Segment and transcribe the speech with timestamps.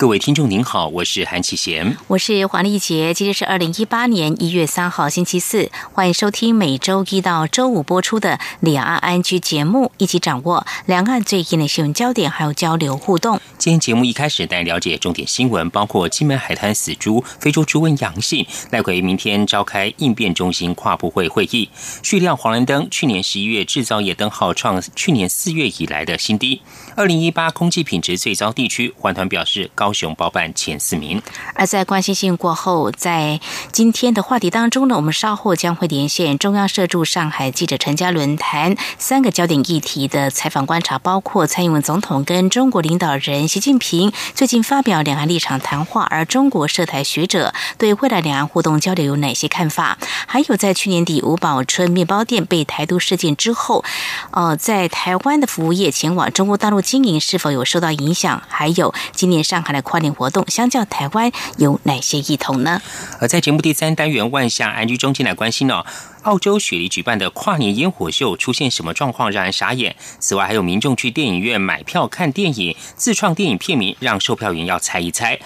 [0.00, 3.12] 各位听众您好，我是韩启贤，我是黄丽杰。
[3.12, 13.38] 今天是二零一八年一月三号星期四，欢迎收听每周一到周五播出的两岸安居节目，一起掌握两岸最近的新闻焦点，还有交流互动。
[13.58, 21.68] 今天节目一开始带了解重点新闻，包括金门海滩死猪、非洲猪瘟阳性，赖奎明天召开应变中心跨部会会议。
[22.02, 26.62] 蓄亮黄蓝灯，去年十一月制造业灯号创去年四月以来的新低。
[26.96, 31.20] 二零一八空气品质最糟地区，环团表示高高雄包办前四名。
[31.52, 33.40] 而在关心性过后，在
[33.72, 49.98] 今天的话题当中呢，我们稍后将会连线中央社驻上海记者陈嘉伦，谈三个焦点议题的采访观察，包括蔡英文总统跟中国领导人习近平最近发表两岸立场谈话，而中国涉台学者对未来两岸互动交流有哪些看法？
[50.28, 53.84] 还有在去年底吴宝春面包店被台独事件之后，
[54.30, 56.80] 呃，在台湾的服务业前往中国大陆。
[56.80, 58.42] 经营是否有受到影响？
[58.48, 62.80] 还有今年上海的跨年活动，相较台湾有哪些异同呢？
[63.20, 65.84] 而在节目第三单元“万象安居”中，进来关心呢，
[66.22, 69.96] 澳洲雪梨举办的跨年烟火秀出现什么状况让人傻眼？
[70.18, 75.38] 此外，还有民众去电影院买票看电影，自创电影片名，让售票员要猜一猜。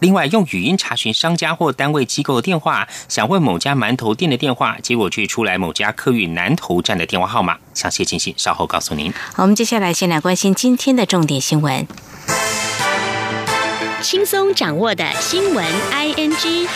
[0.00, 7.58] 另外，用语音查询商家或单位机构的电话，想问某家馒头店的电话，结果却出来某家客运南头站的电话号码。
[7.74, 9.12] 详细情形稍后告诉您。
[9.34, 11.86] 好，我们接下来先来关心今天的重点新闻，
[14.10, 16.66] 轻松掌握的新闻 I N G。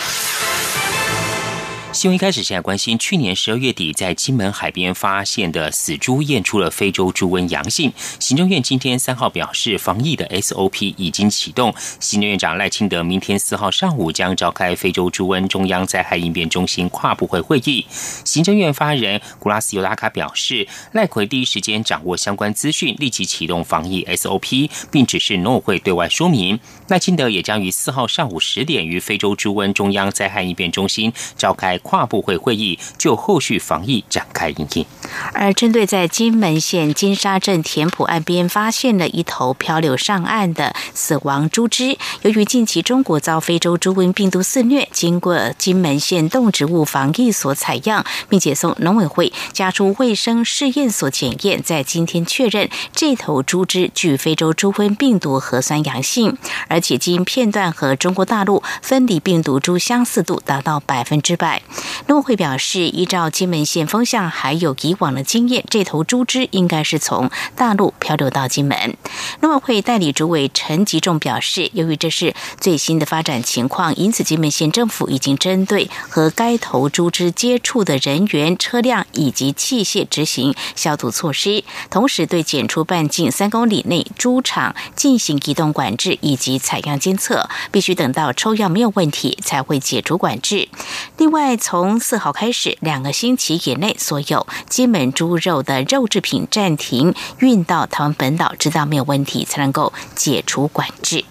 [1.95, 7.93] 新闻一开始，现在关心去年十二月底在金门海边发现的死猪验出了非洲猪瘟阳性。
[8.19, 11.73] 行政院今天三号表示，防疫的 SOP 已经启动。
[12.01, 17.87] 行政院长赖清德明天四号上午将召开非洲猪瘟中央灾害应变中心跨部会会议。
[18.25, 26.59] 行政院发言人古拉斯尤拉卡表示，赖奎第一时间掌握相关资讯，立即启动防疫 SOP，并指示农委会对外说明。
[26.89, 31.79] 赖清德也将于四号上午十点于非洲猪瘟中央灾害应变中心召开。
[31.85, 34.85] 跨部会会议就后续防疫展开应应。
[35.33, 56.37] 而针对在金门县金沙镇田埔岸边发现了一头漂流上岸的死亡猪只，由于近期中国遭非洲猪瘟病毒肆虐，经过金门县动植物防疫所采样，并且送农委会家畜卫生试验所检验，在今天确认这头猪只具非洲猪瘟病毒核酸阳性，
[56.69, 61.63] 而且基因片段和中国大陆分离病毒株相似度达到百分之百。
[62.07, 68.97] 农委会表示，依照金门县风向还有以往的经验，这头猪只应该是从大陆漂流到金门。
[69.41, 90.69] 农委会代理主委陈吉仲表示，由于这是最新的发展情况，因此金门县政府已经针对和该头猪只接触的人员、车辆以及器械执行消毒措施，同时对检出半径三公里内猪场进行移动管制以及采样监测，必须等到抽样没有问题才会解除管制。
[91.17, 101.25] 另外，从四号开始，两个星期以内，所有金门猪肉的肉制品暂停运到台湾本岛，直到没有问题才能够解除管制。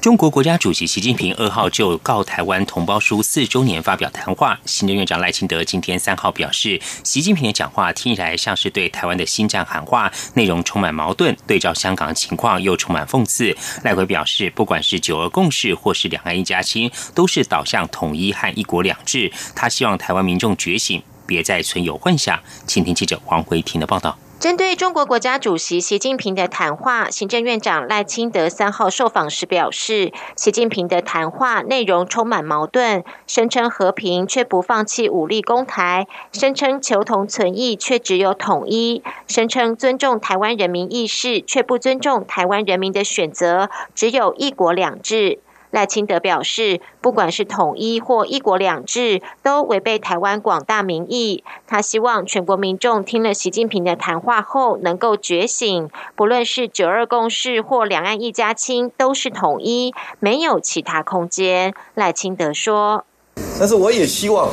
[0.00, 4.56] 中国国家主席习近平二号就告台湾同胞书四周年发表谈话。
[4.64, 13.56] 行政院长赖清德今天三号表示，习近平的讲话听起来像是对台湾的新战喊话，内容充满矛盾，对照香港情况又充满讽刺。
[13.82, 19.32] 赖奎表示，不管是九二共识或是两岸一家亲，都是导向统一和一国两制。
[19.56, 22.38] 他希望台湾民众觉醒，别再存有幻想。
[22.68, 24.16] 请听记者黄辉婷的报道。
[24.40, 45.40] 针对中国国家主席习近平的谈话，行政院长赖清德三号受访时表示，习近平的谈话内容充满矛盾，声称和平却不放弃武力攻台，声称求同存异却只有统一，声称尊重台湾人民意识却不尊重台湾人民的选择，只有一国两制。
[45.70, 51.44] 赖清德表示，不管是统一或一国两制，都违背台湾广大民意。
[51.66, 61.74] 他希望全国民众听了习近平的谈话后能够觉醒，不论是九二共识或两岸一家亲，都是统一，没有其他空间。
[61.94, 63.04] 赖清德说
[63.60, 64.50] ：“但是我也希望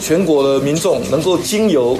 [0.00, 1.98] 全国的民众能够经由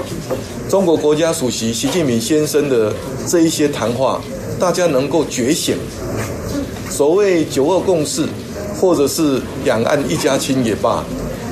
[0.71, 2.95] 中国国家主席习近平先生的
[3.27, 4.21] 这一些谈话，
[4.59, 5.77] 大家能够觉醒。”
[6.91, 8.27] 所谓九二共识，
[8.81, 11.05] 或者是两岸一家亲也罢，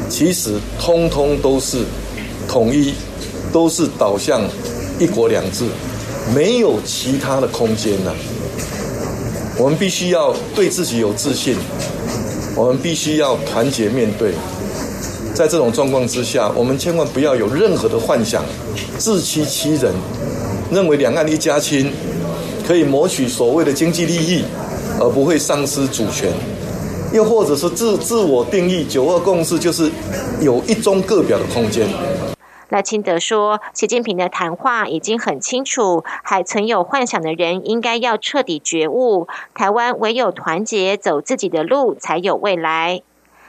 [0.08, 1.84] 其实通通都是
[2.48, 2.94] 统一，
[3.52, 4.42] 都是导向
[4.98, 5.64] 一国两制，
[6.34, 8.14] 没有其他的空间了。
[9.58, 11.56] 我们必须要对自己有自信，
[12.54, 14.32] 我们必须要团结面对。
[15.34, 18.44] 在这种状况之下，我们千万不要有任何的幻想，
[18.98, 19.92] 自欺欺人，
[20.70, 21.92] 认为两岸一家亲
[22.66, 24.42] 可以谋取所谓的经济利益，
[25.00, 26.32] 而不会丧失主权。
[27.12, 29.90] 又或者是自自我定义九二共识，就是
[30.40, 31.86] 有一中各表的空间。
[32.68, 43.02] 赖清德说，习近平的谈话已经很清楚，还存有幻想的人应该要彻底觉悟，台湾唯有团结走自己的路，才有未来。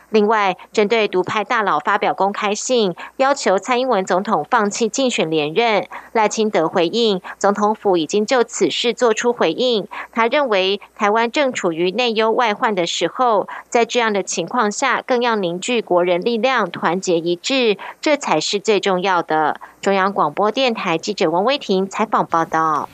[0.09, 9.87] 另外，针对独派大佬发表公开信，要求蔡英文总统放弃竞选连任，赖清德回应，总统府已经就此事做出回应。
[10.13, 19.59] 他认为，台湾正处于内忧外患的时候，在这样的情况下，更要凝聚国人力量，团结一致，这才是最重要的。
[19.81, 22.87] 中央广播电台记者王威婷采访报道。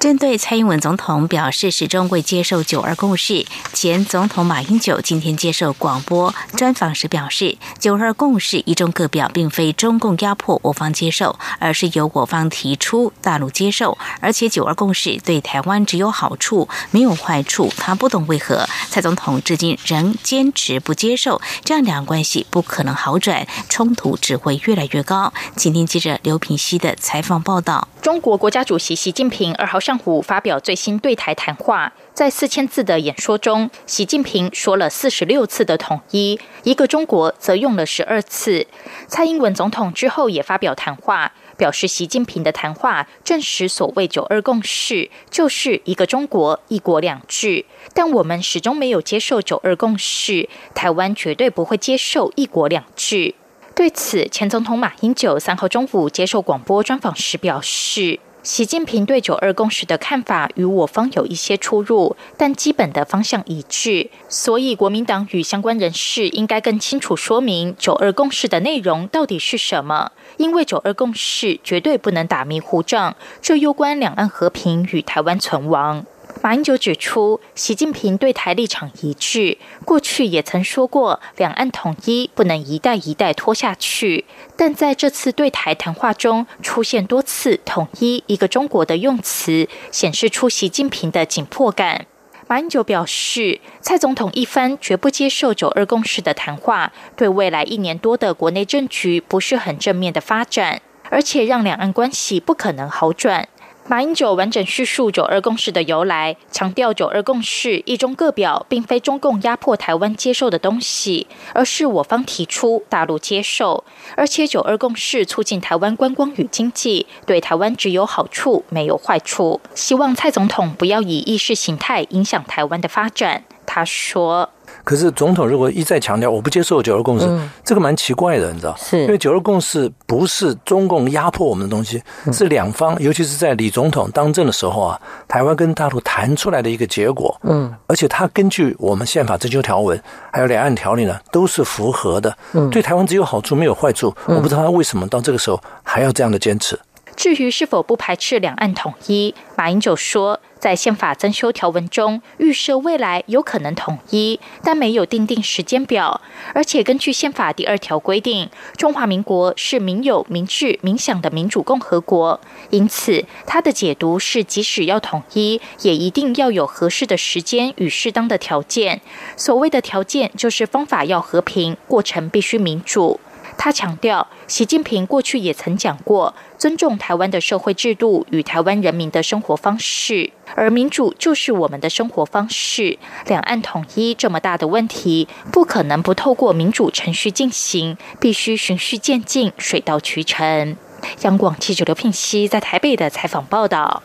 [0.00, 3.44] 针对蔡英文总统表示始终未接受九二共识，
[3.74, 25.34] 前总统马英九今天接受广播专访时表示，九二共识一中各表并非中共压迫我方接受，而是由我方提出大陆接受，而且九二共识对台湾只有好处没有坏处，他不懂为何蔡总统至今仍坚持不接受，这样两岸关系不可能好转，冲突只会越来越高。
[25.56, 27.86] 今天记者刘平熙的采访报道。
[28.00, 38.68] 中国国家主席习近平二号上上午发表最新对台谈话，在四千字的演说中，习近平说了四十六次的统一，一个中国则用了十二次。
[39.08, 53.34] 蔡英文总统之后也发表谈话，表示习近平的谈话证实所谓九二共识就是一个中国一国两制，但我们始终没有接受九二共识，台湾绝对不会接受一国两制。
[53.74, 64.08] 对此，前总统马英九三号中午接受广播专访时表示，习近平对九二共识的看法与我方有一些出入，但基本的方向一致。
[64.30, 76.06] 所以，国民党与相关人士应该更清楚说明九二共识的内容到底是什么，因为九二共识绝对不能打迷糊仗，这攸关两岸和平与台湾存亡。
[76.42, 84.24] 马英九指出，习近平对台立场一致，过去也曾说过，两岸统一不能一代一代拖下去。
[84.56, 92.06] 但在这次对台谈话中，出现多次“统一一个中国”的用词，显示出习近平的紧迫感。
[92.48, 103.46] 马英九表示，蔡总统一番绝不接受九二共识的谈话，对未来一年多的国内政局不是很正面的发展，而且让两岸关系不可能好转。
[103.90, 113.82] 马英九完整叙述九二共识的由来，强调九二共识一中各表并非中共压迫台湾接受的东西，而是我方提出大陆接受，
[114.16, 119.60] 而且九二共识促进台湾观光与经济，对台湾只有好处没有坏处。
[119.74, 123.42] 希望蔡总统不要以意识形态影响台湾的发展。
[123.66, 124.50] 他说。
[124.84, 127.26] 可是总统如果一再强调我不接受九二共识，
[127.64, 128.74] 这个蛮奇怪的，你知道？
[128.76, 137.38] 是，因为九二共识不是中共压迫我们的东西，是两方，尤其是在李总统当政的时候啊，台湾跟大陆谈出来的一个结果。
[137.44, 140.00] 嗯，而且他根据我们宪法征求条文，
[140.32, 142.36] 还有两岸条例呢，都是符合的。
[142.52, 144.14] 嗯，对台湾只有好处没有坏处。
[144.26, 146.78] 我不知道他为什么到这个时候还要这样的坚持。
[147.16, 150.40] 至于是否不排斥两岸统一，马英九说。
[150.60, 156.20] 在宪法增修条文中预设未来有可能统一，但没有定定时间表。
[156.54, 162.38] 而且根据宪法第二条规定，中华民国是民有、民治、民享的民主共和国，
[162.68, 169.00] 因此他的解读是，即使要统一，也一定要有合适的时间与适当的条件。
[169.36, 173.18] 所谓的条件，就是方法要和平，过程必须民主。
[173.62, 182.98] 他强调，习近平过去也曾讲过，尊重台湾的社会制度与台湾人民的生活方式，而民主就是我们的生活方式。
[183.26, 190.78] 两岸统一这么大的问题，不可能不透过民主程序进行，必须循序渐进，水到渠成。
[191.20, 194.02] 央广记者刘聘熙在台北的采访报道。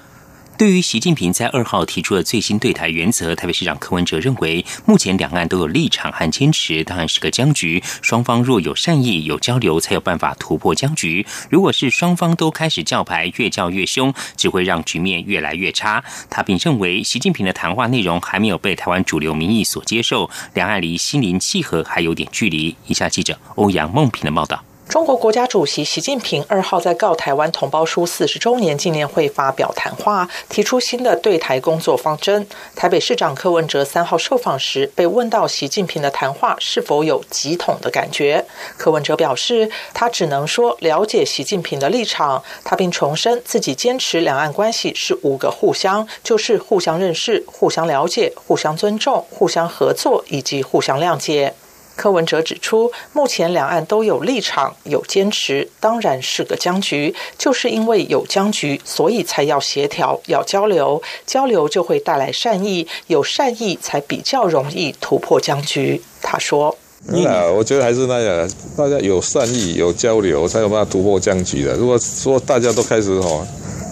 [0.57, 7.83] 对于习近平在二号提出的最新对台原则，台北市长柯文哲认为，目前两岸都有立场和坚持，当然是个僵局。
[8.01, 11.25] 双方若有善意、有交流，才有办法突破僵局。
[11.49, 16.01] 如果是双方都开始叫牌，越叫越凶，只会让局面越来越差。
[16.29, 22.73] 他并认为，习近平的谈话内容还没有被台湾主流民意所接受，两岸离心灵契合还有点距离。
[22.87, 24.63] 以下记者欧阳梦平的报道。
[24.87, 32.47] 中国国家主席习近平二号在告台湾同胞书四十周年纪念会发表谈话，提出新的对台工作方针。
[32.75, 38.45] 台北市长柯文哲三号受访时被问到习近平的谈话是否有极统的感觉，
[38.77, 42.41] 柯文哲表示，他只能说了解习近平的立场。
[42.63, 51.53] 他并重申自己坚持两岸关系是五个互相，就是互相认识、互相了解、互相尊重、互相合作以及互相谅解。
[51.95, 57.15] 柯文哲指出，目前两岸都有立场、有坚持，当然是个僵局。
[57.37, 66.01] 就是因为有僵局，所以才要协调、要交流，交流就会带来善意，有善意才比较容易突破僵局。
[66.21, 71.73] 他说：“那我觉得还是那样，大家有善意、有交流，才有办法突破僵局的。
[71.75, 73.45] 如果说大家都开始吼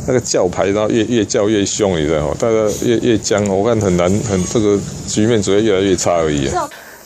[0.07, 2.35] 那个叫牌，然后越越叫越凶，你知道吗？
[2.37, 6.49] 大家越越僵，我看很难，很这个局面只会越来越差而已。”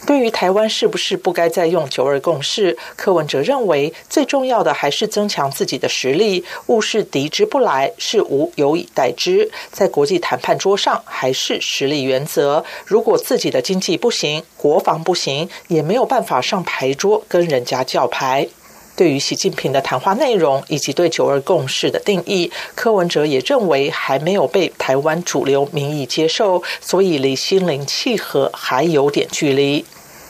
[0.08, 9.52] 对于台湾是不是不该再用九二共识，柯文哲认为最重要的还是增强自己的实力，勿视敌之不来，是无有以待之。
[9.70, 12.64] 在国际谈判桌上，还是实力原则。
[12.86, 18.48] 如果自己的经济不行，国防不行，也没有办法上牌桌跟人家叫牌。
[18.96, 29.86] 对于习近平的谈话内容以及对九二共识的定义，柯文哲也认为还没有被台湾主流民意接受，所以离心灵契合还有点距离。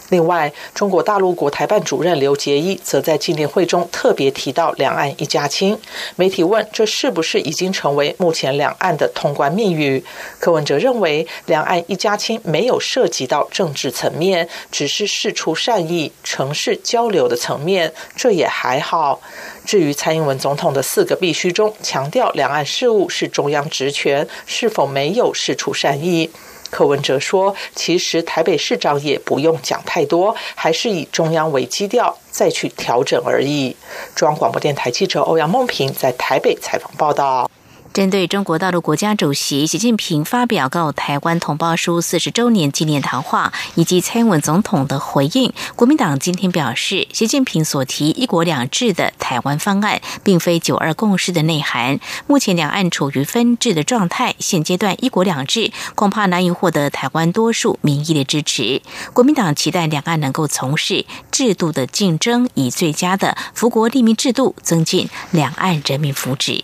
[0.10, 5.78] 另外，中国大陆国台办主任刘捷一则在纪念会中特别提到“两岸一家亲”。
[6.16, 10.04] 媒体问：“这是不是已经成为目前两岸的通关密语？”
[10.40, 19.20] 柯文哲认为，“两岸一家亲”没有涉及到政治层面，只是事出善意、城市交流的层面，这也还好。
[19.66, 26.30] 至于蔡英文总统的四个必须中强调两岸事务是中央职权，是否没有事出善意？
[26.77, 33.75] 柯文哲说：“其实台北市长也不用讲太多，还是以中央为基调，再去调整而已。”
[34.13, 37.50] 中央广播电台记者欧阳梦平在台北采访报道。
[37.98, 52.00] 针对中国大陆国家主席习近平发表告台湾同胞书四十周年纪念谈话，以及蔡英文总统的回应，国民党今天表示，习近平所提“一国两制”的台湾方案，并非“九二共识”的内涵。
[52.27, 58.84] 目前两岸处于分治的状态，现阶段“一国两制”恐怕难以获得台湾多数民意的支持。
[59.12, 66.62] 国民党期待两岸能够从事制度的竞争，以最佳的福国利民制度，增进两岸人民福祉。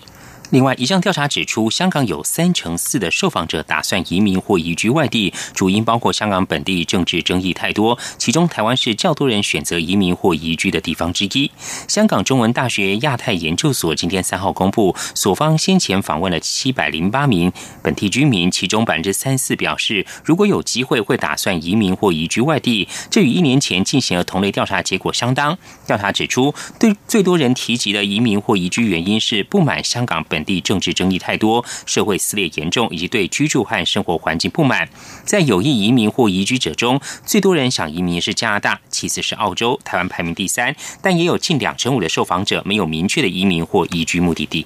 [0.54, 11.50] 另外，一项调查指出，香港有三成四的受访者打算移民或移居外地，主因包括香港本地政治争议太多，其中台湾是较多人选择移民或移居的地方之一。
[11.88, 25.58] 香港中文大学亚太研究所今天三号公布，所方先前访问了七百零八名本地居民，其中百分之三四表示，如果有机会会打算移民或移居外地，这与一年前进行的同类调查结果相当。
[25.88, 30.43] 调查指出，对最多人提及的移民或移居原因是不满香港本。
[30.44, 34.88] 地政治争议太多，社会撕裂严重，以及对居住和生活环境不满。
[35.24, 40.76] 在有意移民或移居者中，最多人想移民是加拿大，其次是澳洲，台湾排名第三。
[41.02, 44.66] 但也有近两成五的受访者没有明确的移民或移居目的地。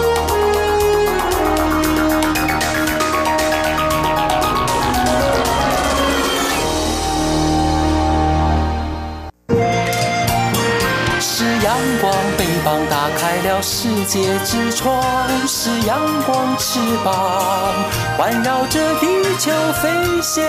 [12.01, 14.99] 光打开了世界之窗，
[15.47, 17.13] 是阳光翅膀，
[18.17, 19.05] 环绕着地
[19.37, 19.89] 球飞
[20.21, 20.43] 翔。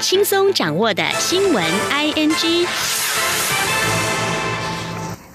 [0.00, 2.66] 轻松掌握的新闻，I N G。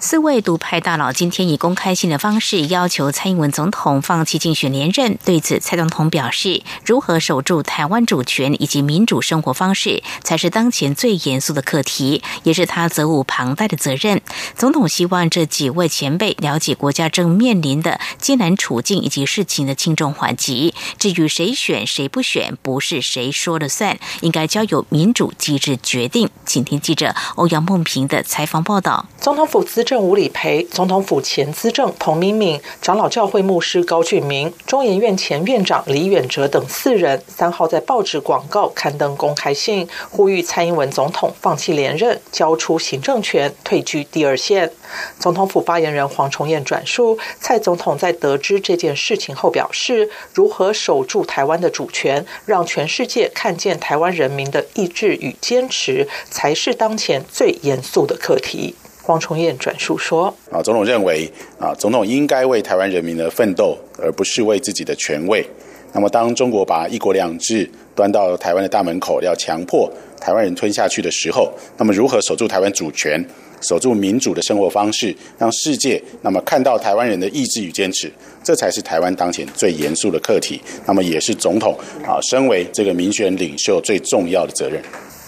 [0.08, 5.18] 四位独派大佬今天以公开信的方式要求蔡英文总统放弃竞选连任。
[5.26, 14.22] 对此，蔡总统表示，如何守住台湾主权以及民主生活方式，才是当前最严肃的课题，也是他责无旁贷的责任。
[14.56, 20.76] 总统希望这几位前辈了解国家正面临的艰难处境以及事情的轻重缓急。
[21.00, 26.30] 至于谁选谁不选，不是谁说了算，应该交由民主机制决定。
[26.46, 29.08] 请听记者欧阳梦平的采访报道。
[29.20, 44.70] 总统府资政政吴理培、总统府前资政彭明敏、长老教会牧师高俊明、中研院前院长李远哲等四人，三号在报纸广告刊登公开信，呼吁蔡英文总统放弃连任，交出行政权，退居第二线。
[45.18, 58.76] 总统府发言人黄崇彦转述，蔡总统在得知这件事情后表示，如何守住台湾的主权，让全世界看见台湾人民的意志与坚持，才是当前最严肃的课题。
[59.06, 65.48] 黄崇彦转述说：“啊，总统认为啊，总统应该为台湾人民的奋斗，而不是为自己的权位。
[65.94, 69.88] 那么，当中国把一国两制端到台湾的大门口，要强迫
[70.20, 73.24] 台湾人吞下去的时候，那么如何守住台湾主权？”
[73.62, 78.12] 守住民主的生活方式，让世界那么看到台湾人的意志与坚持，
[78.44, 80.60] 这才是台湾当前最严肃的课题。
[80.86, 84.82] 那么也是总统啊，身为这个民选领袖最重要的责任。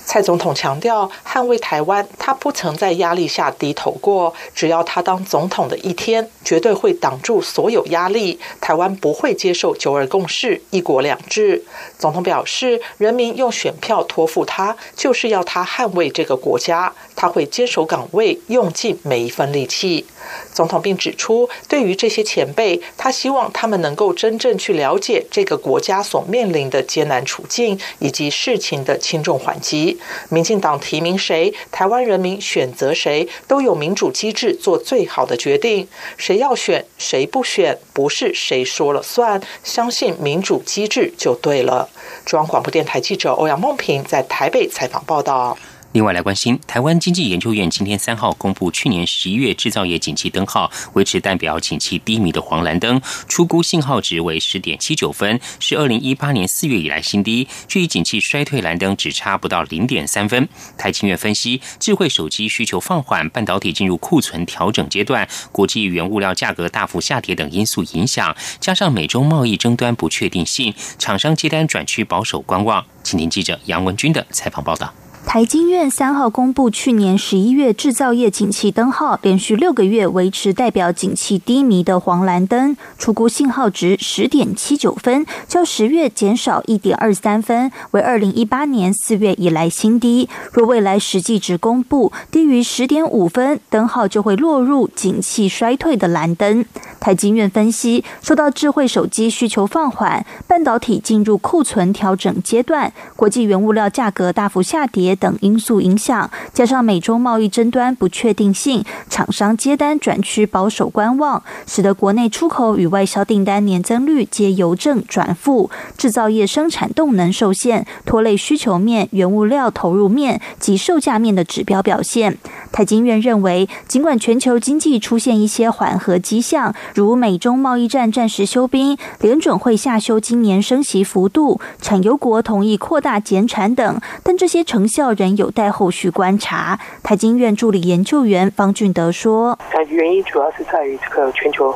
[0.07, 4.33] 蔡总统强调，捍卫台湾，他不曾在压力下低头过。
[4.55, 8.39] 只要他当总统的一天，绝对会挡住所有压力。
[8.61, 11.61] 台湾不会接受九二共识、一国两制。
[11.99, 16.93] 总统表示，人民用选票托付他，就是要他捍卫这个国家。
[17.17, 20.05] 他会坚守岗位，用尽每一分力气。
[20.53, 29.97] 总统并指出，对于这些前辈，他希望他们能够真正去了解这个国家所面临的艰难处境以及事情的轻重缓急。
[30.29, 35.87] 民进党提名谁，台湾人民选择谁，都有民主机制做最好的决定。
[36.17, 39.41] 谁要选，谁不选，不是谁说了算。
[39.63, 41.89] 相信民主机制就对了。
[42.25, 45.57] 中央广播电台记者欧阳梦平在台北采访报道。
[45.97, 57.47] 另外来关心，台湾经济研究院今天三号公布去年十一月制造业景气灯号，维持代表景气低迷的黄蓝灯，出估信号值为十点七九分，是二零一八年四月以来新低。
[57.67, 60.47] 距离景气衰退蓝灯只差不到零点三分。
[60.77, 72.85] 台经院分析，智慧手机需求放缓，半导体进入库存调整阶段，国际原物料价格大幅下跌等因素影响，加上美中贸易争端不确定性，厂商接单转趋保守观望。
[73.01, 74.93] 请听记者杨文军的采访报道。
[75.27, 90.29] 台经院三号公布，去年十一月制造业景气灯号连续六个月维持代表景气低迷的黄蓝灯，出估信号值十点七九分，较十月减少一点二三分，为二零一八年四月以来新低。
[90.53, 96.63] 若未来实际值公布低于十点五分，灯号就会落入景气衰退的蓝灯。
[97.01, 105.16] 台经院分析，受到智慧手机需求放缓、半导体进入库存调整阶段、国际原物料价格大幅下跌。
[105.17, 122.37] 等因素影响，加上美中贸易争端不确定性，厂商接单转趋保守观望，使得国内出口与外销订单年增率皆由正转负，制造业生产动能受限，拖累需求面、原物料投入面及售价面的指标表现。
[122.71, 135.07] 台经院认为，尽管全球经济出现一些缓和迹象，如美中贸易战暂时休兵、联准会下修今年升息幅度、产油国同意扩大减产等，但这些成效。
[135.17, 136.79] 仍有待后续观察。
[137.03, 139.57] 台经院助理研究员方俊德说
[139.89, 141.73] ：“原因主要是在于这个全球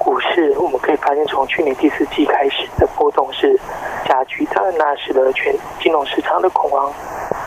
[0.00, 3.54] 股市，我们可以发现，从去年第四季开始的波动是
[4.08, 6.90] 加剧的，那使得全金融市场的恐慌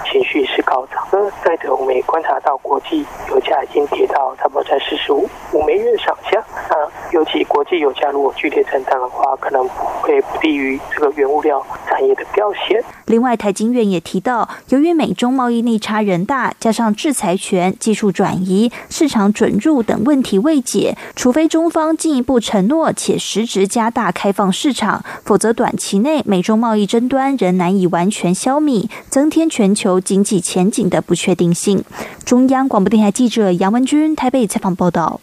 [0.05, 1.03] 情绪是高涨。
[1.11, 6.43] 那再者，我们也观察到国际油价已经跌到差不多在四十五五美元上下。
[6.69, 6.75] 那
[7.11, 9.67] 尤其国际油价如果剧烈震荡的话，可能
[10.01, 31.83] 会不利于这个原物料产业的表现。”另外，台经院也提到，由于美中贸易逆差人大，加上制裁权、技术转移、市场准入等问题未解，除非中方进一步承诺且实质加大开放市场，否则短期内美中贸易争端仍难以完全消弭，增添全球经济前景的不确定性。
[32.25, 35.19] 中央广播电台记者杨文军台北采访报道。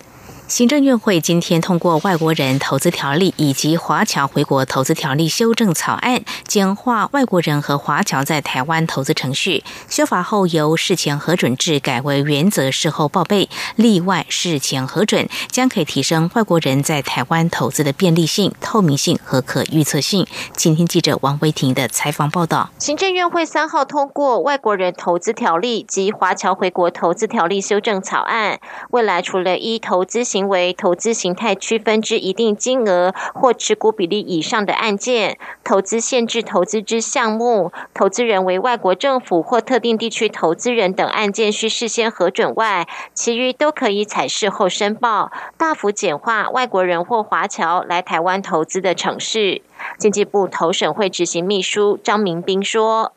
[0.50, 9.62] 行政院会今天通过《外国人投资条例》以及《华侨回国投资条例》修正草案，简化外国人和华侨在台湾投资程序。
[9.88, 20.26] 修法后，由事前核准制改为原则事后报备，例外事前核准，将可以提升外国人在台湾投资的便利性、透明性和可预测性。
[20.56, 22.70] 今天记者王维婷的采访报道。
[22.80, 28.58] 行政院会三号通过《外国人投资条例》及《华侨回国投资条例》修正草案，
[28.90, 30.39] 未来除了依投资型。
[30.48, 49.62] 为投资形态区分之一定金额或持股比例以上的案件，投资限制投资之项目，投资人为外国政府或特定地区投资人等案件需事先核准外，其余都可以采事后申报，大幅简化外国人或华侨来台湾投资的程序。
[49.98, 53.12] 经济部投审会执行秘书张明斌说：“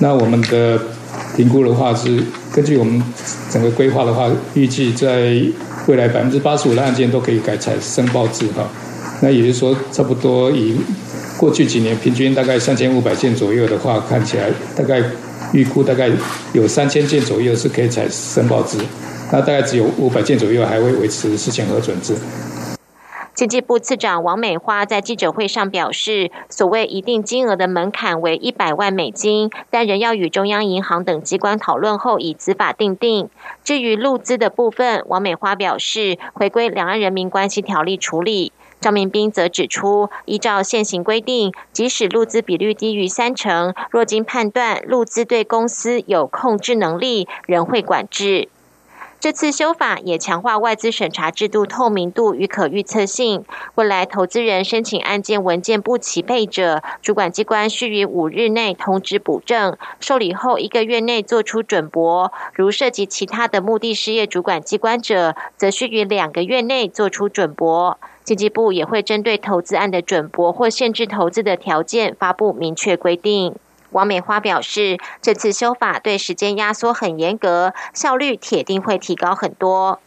[0.00, 0.78] 那我们的
[1.36, 3.02] 评估的话是根据我们
[3.50, 5.42] 整个规划的话，预计在。”
[5.88, 8.64] 未来百分之八十五的案件都可以改采申报制哈，
[9.20, 10.76] 那也就是说，差不多以
[11.36, 15.02] 过去几年平均大概三千五百件左右的话，看起来大概
[15.52, 16.08] 预估大概
[16.52, 18.78] 有三千件左右是可以采申报制，
[19.32, 22.14] 那大概只有五百件左右还会维持事前核准制。
[23.34, 33.30] 经济部次长王美花在记者会上表示，所谓一定金额的门槛为一百万美金，但仍要与中央银行等机关讨论后，以执法定定。
[33.64, 38.52] 至于入资的部分，王美花表示，回归两岸人民关系条例处理。
[38.80, 48.48] 张明斌则指出，依照现行规定，即使入资比率低于三成，若经判断入资对公司有控制能力，仍会管制。
[49.22, 53.44] 这次修法也强化外资审查制度透明度与可预测性。
[53.76, 62.32] 未来投资人申请案件文件不齐备者，主管机关需于五日内通知补正，受理后一个月内做出准驳。
[62.52, 68.00] 如涉及其他的目的事业主管机关者，则需于两个月内做出准驳。
[68.24, 73.54] 经济部也会针对投资案的准驳或限制投资的条件发布明确规定。
[73.92, 80.00] 王美花表示，这次修法对时间压缩很严格，效率铁定会提高很多。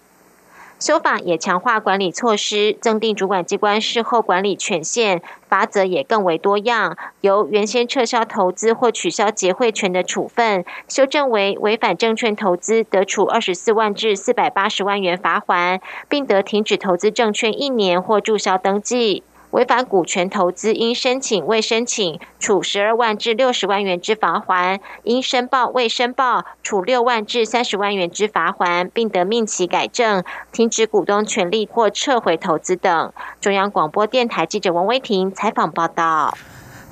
[0.78, 6.98] 修法也强化管理措施，增订主管机关事后管理权限，法则也更为多样。
[7.22, 19.24] 由原先撤销投资或取消结汇权的处分，修正为违反证券投资得处二十四万至四百八十万元罚款，并得停止投资证券一年或注销登记。
[19.56, 33.14] 违反股权投资，应申请未申请，处十二万至六十万元之罚款；应申报未申报，处六万至三十万元之罚款，并得命其改正、停止股东权利或撤回投资等。
[33.40, 36.38] 中央广播电台记者王威婷采访报道。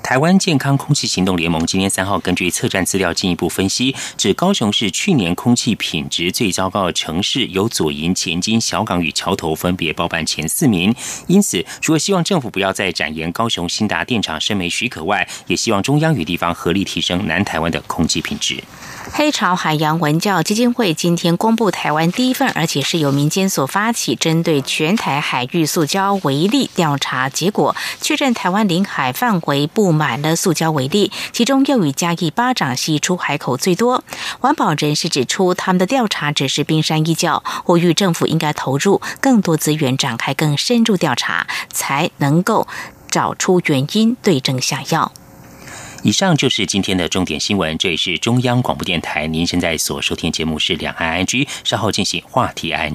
[0.04, 10.94] 台湾健康空气行动联盟今天三号根据测站资料进一步分析，指高雄市去年空气品质最糟糕的城市，由左营、前金、小港与桥头分别包办前四名。
[11.26, 18.62] 因此，除了希望政府不要再展延高雄新达电厂申煤许可外，也希望中央与地方合力提升南台湾的空气品质。
[19.16, 34.02] 黑潮海洋文教基金会今天公布台湾第一份，而且是由民间所发起，针对全台海域塑胶为例调查结果，确认台湾领海范围布满了塑胶为例，其中又以嘉义巴掌溪出海口最多。
[34.40, 42.66] 环保人士指出，他们的调查只是冰山一角，呼吁政府应该投入更多资源，展开更深入调查，才能够
[43.08, 45.12] 找出原因，对症下药。
[46.04, 47.78] 以上就是今天的重点新闻。
[47.78, 52.94] 这里是中央广播电台，您现在所收听节目是两岸 I N G，稍后进行话题 I N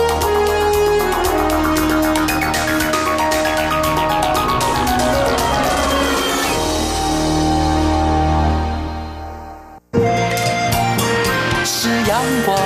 [12.45, 12.57] 光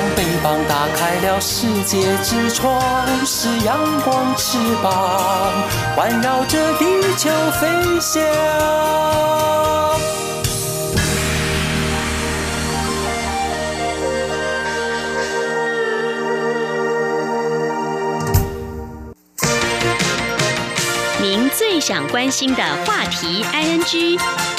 [0.68, 5.52] 打开了世界之窗是阳光翅膀
[5.96, 6.86] 环绕着地
[7.18, 8.22] 球飞翔
[21.22, 24.55] 您最想关心的话题 ing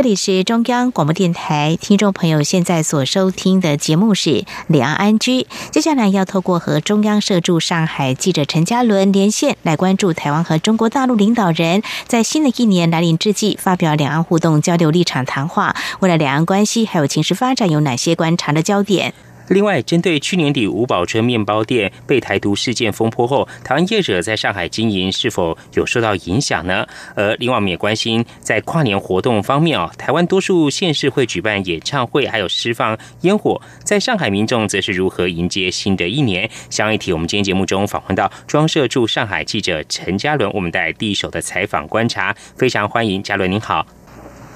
[0.00, 4.30] 这里是中央广播电台，听众朋友现在所收听的节目是
[4.66, 5.42] 《两岸安居》。
[5.70, 19.12] 接下来要透过和中央社驻上海记者陈嘉伦连线，来关注台湾和中国大陆领导人在新的一年来临之际发表两岸互动交流立场谈话，未来两岸关系还有情势发展有哪些观察的焦点？
[19.50, 26.86] 另外，针对去年底吴宝春面包店被台独事件风波后，台湾业者在上海经营是否有受到影响呢？
[27.16, 36.48] 而另外，我们也关心在跨年活动方面啊，台湾多数县市会举办演唱会，还有释放烟火，在上海民众则是如何迎接新的一年？
[36.70, 43.84] 相一题，我们今天节目中访问到装社驻上海记者陈嘉伦，我们带第一手的采访观察，非常欢迎嘉伦，您好。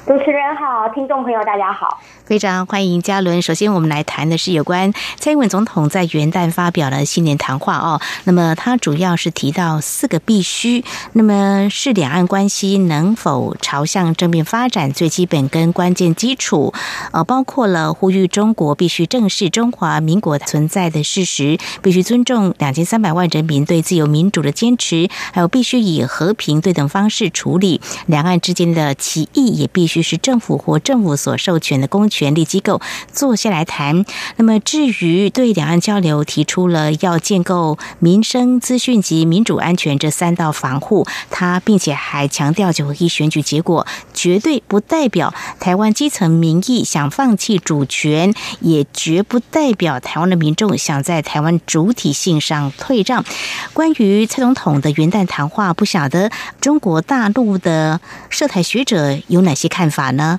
[0.07, 1.98] 主持人好，听众朋友大家好。
[2.27, 3.43] 非常欢迎嘉伦。
[3.43, 8.01] 首先，我们来谈的是有关蔡英文总统在元旦发表了新年谈话哦。
[8.25, 10.83] 那么，他主要是提到四个必须，
[11.13, 16.73] 那么是两岸关系能否朝向正面发展最基本跟关键基础。
[17.13, 32.13] 呃，包括了呼吁中国必须正视中华民国存在的事实，必须尊重两千三百万人民对自由民主的坚持，还有必须以和平对等方式处理两岸之间的歧义，也必须是政府或政府所授权的工具。
[32.14, 32.81] 权力机构
[33.12, 34.05] 坐下来谈。
[34.37, 53.24] 那么，至于对两岸交流提出了要建构民生、资讯及民主安全这三道防护，他并且还强调九合一选举结果绝对不代表台湾基层民意想放弃主权，也绝不代表台湾的民众想在台湾主体性上退让。
[53.72, 58.00] 关于蔡总统的元旦谈话，不晓得中国大陆的
[58.31, 60.38] 涉台学者有哪些看法呢？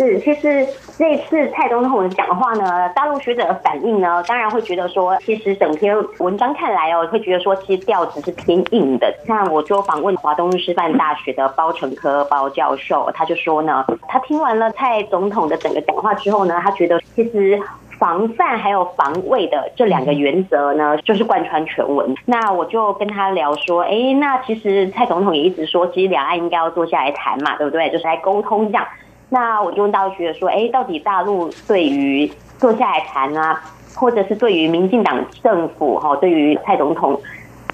[0.00, 0.66] 是，其实。
[0.98, 9.10] 这次蔡总统的讲话呢，大陆学者的反应呢，当然会觉得说，其实整篇文章看来哦，会觉得说，其实调子是偏硬的。
[9.26, 17.58] 像我就访问华东师范大学的包成科包教授，他就说呢，他听完了蔡总统的整个讲话之后呢，他觉得其实
[17.98, 22.14] 防范还有防卫的这两个原则呢，就是贯穿全文。
[22.26, 27.88] 那我就跟他聊说，哎，那其实蔡总统也一直说，其实两岸应该要坐下来谈嘛，对不对？
[27.88, 28.86] 就是来沟通这样。
[29.30, 33.62] 那我就问大陆学者说：“哎，到底大陆对于坐下来谈啊，
[33.94, 37.18] 或者是对于民进党政府哈，对于蔡总统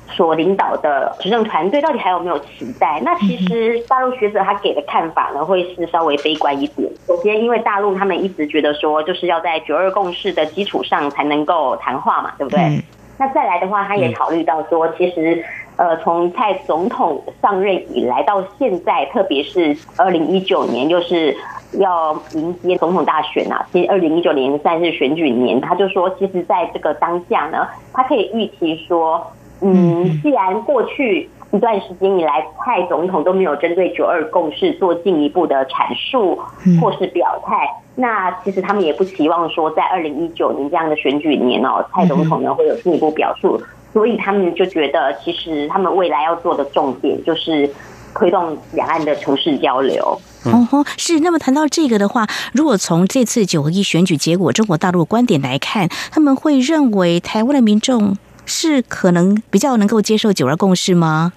[0.09, 6.89] 所领导的执政团队，到底还有没有期待？”那其实大陆学者他给的看法呢，会是稍微悲观一点。
[7.07, 12.83] 首先，因为大陆他们一直觉得说，就是要在九二共识的基础上才能够谈话嘛，对不对？
[13.19, 15.45] 那再来的话，他也考虑到说，其实。
[15.79, 21.37] 呃，从蔡总统上任以来到现在，特别是二零一九年，就是
[21.73, 23.63] 要迎接总统大选啊。
[23.71, 36.39] 其实二零一九年算是选举年，他就说，其实在这个当下呢，他可以预期说，嗯，既然过去一段时间以来，蔡总统都没有针对九二共识做进一步的阐述
[36.81, 43.61] 或是表态，那其实他们也不期望说，在二零一九年这样的选举年哦，蔡总统呢会有进一步表述。
[43.93, 47.71] 所以他们就觉得，其实他们未来要做的重点就是
[48.15, 50.21] 推动两岸的城市交流。
[50.45, 51.21] 哦吼，是。
[51.21, 61.33] 那么谈到这个的话，如果从这次九合一选举结果，中国大陆观点来看，他们会认为台湾的民众是可能比较能够接受九二共识吗？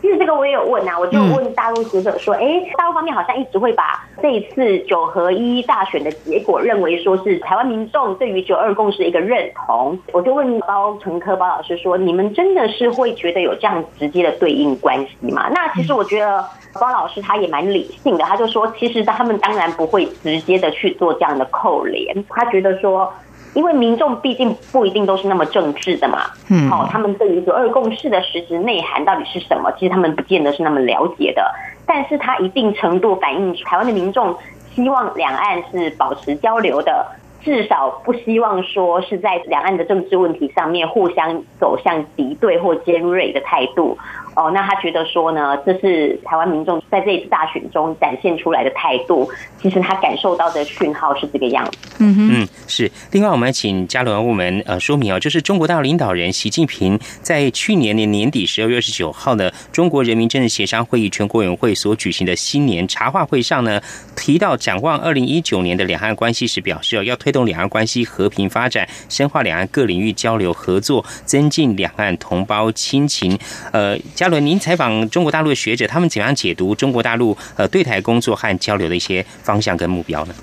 [0.00, 9.96] 其实这个我也有问啊，我就问大陆学者说，哎，大陆方面好像一直会把这一次九合一大选的结果认为说是台湾民众对于九二共识的一个认同。
[10.12, 15.48] 我就问包成科包老师说，你们真的是会觉得有这样直接的对应关系吗？
[15.54, 16.44] 那其实我觉得
[16.80, 23.08] 包老师他也蛮理性的，他就说，其实他们当然不会直接的去做这样的扣连，他觉得说。
[23.54, 31.44] 因为民众毕竟不一定都是那么政治的嘛，嗯，好，他们对于九二共识的实质内涵到底是什么，其实他们不见得是那么了解的。
[31.86, 34.34] 但是它一定程度反映台湾的民众
[34.74, 37.06] 希望两岸是保持交流的，
[37.42, 43.98] 至少不希望说是在两岸的政治问题上面互相走向敌对或尖锐的态度。
[44.34, 49.30] 哦，那他觉得说呢，这是台湾民众在这一次大选中展现出来的态度。
[49.60, 51.78] 其实他感受到的讯号是这个样子。
[51.98, 52.90] 嗯哼，嗯是。
[53.12, 63.80] 另外，我们请嘉伦我们呃说明哦，就是中国大陆领导人习近平在去年的年底十二月二十九号呢，中国人民政治协商会议全国委员会所举行的新年茶话会上呢，
[64.16, 73.38] 提到展望二零一九年的两岸关系时表示哦，要推动两岸关系和平发展，深化两岸各领域交流合作，增进两岸同胞亲情。
[73.72, 73.96] 呃。
[74.22, 80.34] 嘉伦，您采访中国大陆的学者，他们怎样解读中国大陆呃对台工作和交流的一些方向跟目标呢？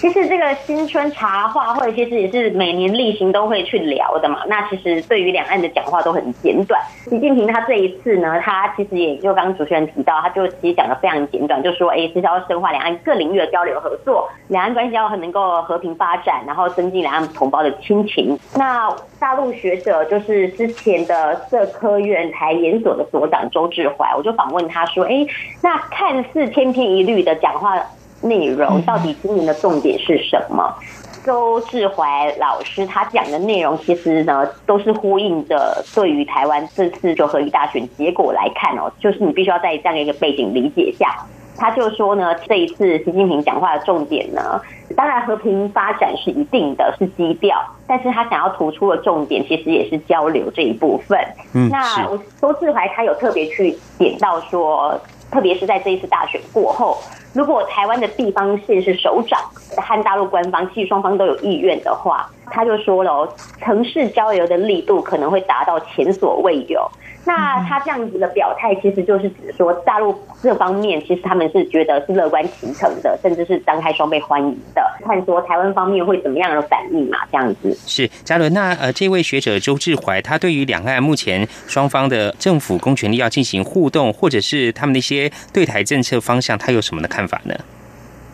[0.00, 4.40] 其实这个新春茶话会其实也是每年例行都会去聊的嘛。
[4.48, 6.80] 那其实对于两岸的讲话都很简短。
[7.04, 18.38] 习近平他这一次呢，他其实也就刚刚主持人提到，他就其实讲的非常简短，就说哎，是要深化两岸各领域的交流合作，两岸关系要能够和平发展，然后增进两岸同胞的亲情。
[18.56, 25.26] 那大陆学者就是之前的社科院台研所的所长周志怀，我就访问他说，哎，
[25.62, 27.78] 那看似千篇一律的讲话。
[28.20, 30.74] 内容到底今年的重点是什么？
[31.22, 35.84] 周志怀老师他讲的内容，其实呢都是呼应的。
[35.94, 41.14] 对于台湾这次九合一大选结果来看哦，就是你必须要在这样一个背景理解下，
[41.58, 44.58] 他就说呢，这一次习近平讲话的重点呢，
[44.96, 51.18] 当然和平发展是一定的，是基调，但是他想要突出的重点，其实也是交流这一部分。
[51.52, 54.98] 嗯，那我周志怀他有特别去点到说，
[55.30, 56.96] 特别是在这一次大选过后。
[57.32, 59.40] 如果台湾的地方县是首长
[59.76, 66.90] 和大陆官方，其实双方都有意愿的话，他就说了，城市交流的力度可能会达到前所未有。
[67.22, 74.82] 那他这样子的表态，其实就是指说，大陆这方面其实他们是觉得是乐观其成的，甚至是张开双倍欢迎的。
[75.04, 77.18] 看说台湾方面会怎么样的反应嘛？
[77.30, 78.50] 这样子是嘉伦。
[78.54, 87.54] 那呃，这位学者周志怀，他对于两岸目前双方的政府公权力要进行互动，或者是他们的一些对台政策方向，他有什么的看法呢？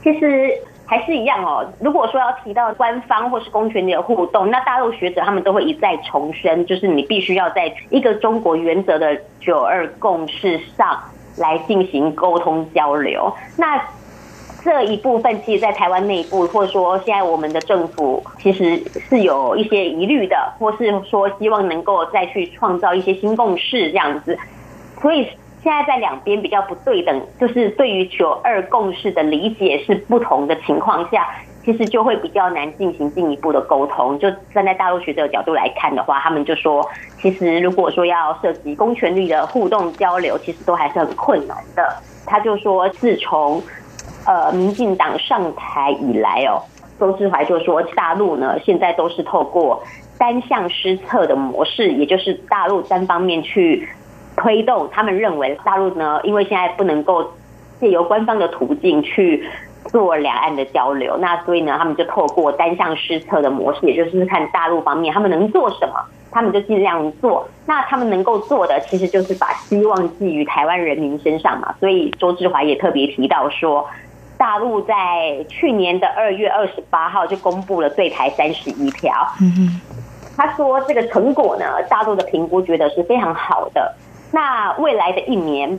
[0.02, 0.50] 其实。
[0.88, 1.68] 还是一样哦。
[1.80, 10.96] 如果说要提到官方或是公权力的互动，那大陆学者他们都会一再重申，就是你必须要在一个中国原则的九二共识上
[11.38, 13.34] 来进行沟通交流。
[13.56, 13.82] 那
[14.62, 24.38] 这一部分，其实，在台湾内部，或者说现在我们的政府，其实是有一些疑虑的，或是说希望能够再去创造一些新共识这样子，
[25.02, 25.26] 所以。
[25.66, 31.26] 现在在两边比较不对等，就是对于九二共识的理解是不同的情况下，
[31.64, 34.16] 其实就会比较难进行进一步的沟通。
[34.20, 36.88] 就站在大陆学者的角度来看的话，他们就说，
[37.20, 41.96] 其实如果说要涉及公权力的互动交流，其实都还是很困难的。
[42.24, 43.60] 他就说，自从
[44.24, 46.62] 呃民进党上台以来哦，
[47.00, 49.82] 周志怀就说，大陆呢现在都是透过
[50.16, 53.88] 单向施策的模式，也就是大陆单方面去。
[54.36, 57.32] 推动他们认为大陆呢，因为现在不能够
[57.80, 59.48] 借由官方的途径去
[59.86, 65.94] 做两岸的交流，那所以呢，他们就透过单向施策的模式，也就是看大陆方面他们能做什么，
[66.30, 67.48] 他们就尽量做。
[67.66, 71.74] 那他们能够做的，其实就是把希望寄于台湾人民身上嘛。
[71.80, 73.88] 所以周志华也特别提到说，
[74.36, 79.12] 大陆在去年的二月二十八号就公布了对台三十一条。
[79.40, 79.80] 嗯
[80.38, 83.94] 他说这个成果呢，大陆的评估觉得是非常好的。
[84.36, 85.78] 那未来的一年，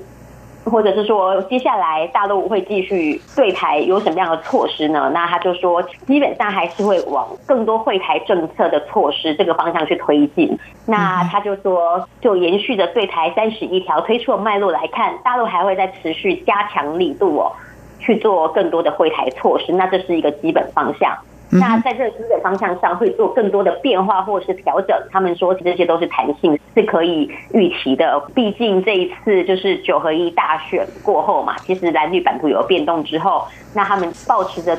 [0.65, 5.11] 或者是说接下来大陆会继续对台有什么样的措施呢？
[5.13, 10.57] 那他就说，基本上还是会往更多会台政策的措施这个方向去推进。
[10.87, 17.51] 那他就说，就延续着对台三十一条推出的脉络来看，大陆还会再持续加强力度哦，
[17.99, 19.71] 去做更多的会台措施。
[19.71, 21.15] 那这是一个基本方向。
[21.49, 28.19] 那在这个方向上会做更多的变化或是调整，他们说这些都是弹性，是可以预期的。
[28.35, 34.77] 毕竟这一次就是九合一大选过后嘛，其实蓝绿版图有变动之后，那他们保持着。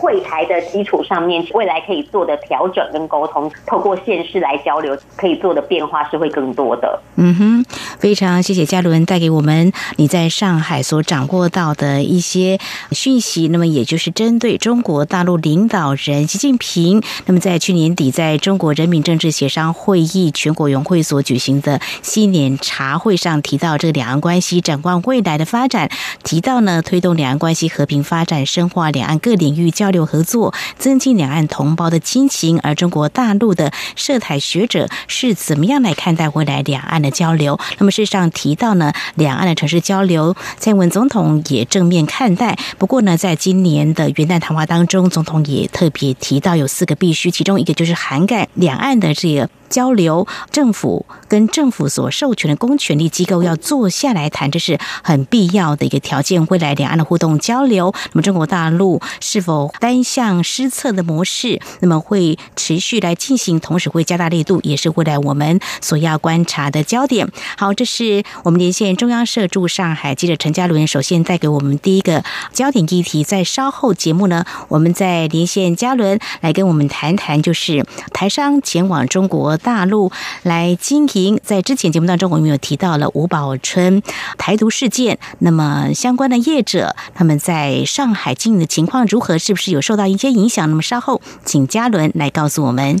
[0.00, 6.98] 会台的基础上面，未来可以做的调整跟沟通，透过现实来交流，可以做的变化是会更多的。
[7.16, 7.64] 嗯哼，
[7.98, 12.58] 非常谢谢嘉伦带给我们你在上海所掌握到的一些
[12.92, 13.48] 讯息。
[13.48, 25.90] 那么，也就是针对中国大陆领导人习近平，那么在去年底在中国人民政治协商会议全国委员会所举行的新年茶会上提到，这个两岸关系展望未来的发展，
[26.24, 29.89] 提到呢推动两岸关系和平发展，深化两岸各领域交。
[29.90, 32.60] 交流合作，增进两岸同胞的亲情。
[32.60, 37.58] 而中国大陆的涉台学者是怎么样来看待未来两岸的交流？
[37.78, 42.56] 那么事实上提到呢，两岸的城市交流，蔡英文总统也正面看待。
[42.78, 49.50] 不过呢，在今年的元旦谈话当中，总统也特别提到有四个必须，其中一个就是涵盖两岸的这个。
[49.70, 56.44] 交流，政府跟政府所授权的公权力机构要坐下来谈，这是很必要的一个条件。
[56.50, 67.30] 未来两岸的互动交流，那么中国大陆是否单向施策的模式，那么会持续来进行，同时会加大力度，也是未来我们所要观察的焦点。
[67.56, 73.22] 好，这是我们连线中央社驻上海记者陈嘉伦，首先带给我们第一个焦点议题。
[73.22, 79.59] 在稍后节目呢，我们再连线嘉伦来跟我们谈谈，就是台商前往中国。
[79.62, 80.10] 大陆
[80.42, 81.40] 来经营。
[81.42, 84.02] 在之前节目当中，我们有提到了吴宝春
[84.36, 89.38] 台独事件，那么相关的业者他们在上海经营的情况如何？
[89.38, 90.68] 是不是有受到一些影响？
[90.68, 93.00] 那么稍后请嘉伦来告诉我们。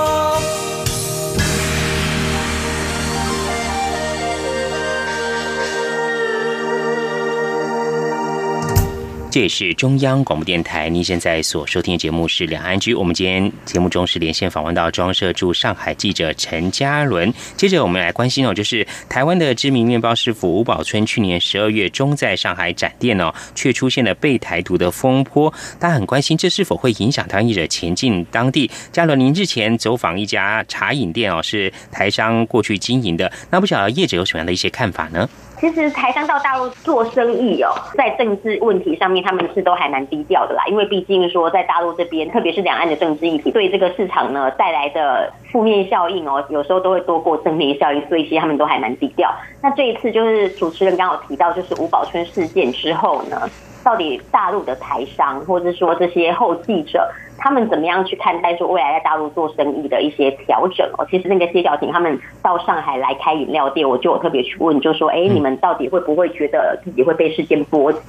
[9.31, 10.89] 这也是中央广播电台。
[10.89, 12.93] 您现在所收听的节目是《两岸居》。
[12.99, 17.33] 我们今天节目中是连线访问到中央社驻上海记者陈嘉伦。
[17.55, 25.53] 接着我们来关心哦，就是台湾的知名面包师傅吴宝春，去年十二月中在上海展店哦，却出现了被台独的风波。
[25.79, 28.69] 大家很关心，这是否会影响台湾记者前进当地？
[28.91, 35.29] 嘉伦，您日前走访一家茶饮店哦，是台商过去经营的，那不晓得业者有什么样的一些看法呢？
[35.61, 40.63] 其实台商到大陆做生意哦，在政治问题上面，他们是都还蛮低调的啦。
[40.65, 49.31] 因为毕竟说在大陆这边，特别是两岸的政治议题，对这个市场呢带来的负面效应哦，有时候都会多过正面效应，所以其实他们都还蛮低调。
[49.61, 53.47] 那这一次就是主持人刚好提到，就是吴宝春事件之后呢，
[53.83, 57.07] 到底大陆的台商或者说这些后继者。
[57.43, 61.05] 他们怎么样去看待说未来在大陆做生意的一些调整哦？
[61.09, 67.99] 其实那个谢小婷他们到上海来开饮料店，我就有特别去问，就说：哎，你们到底会不会觉得自己会被事件波及？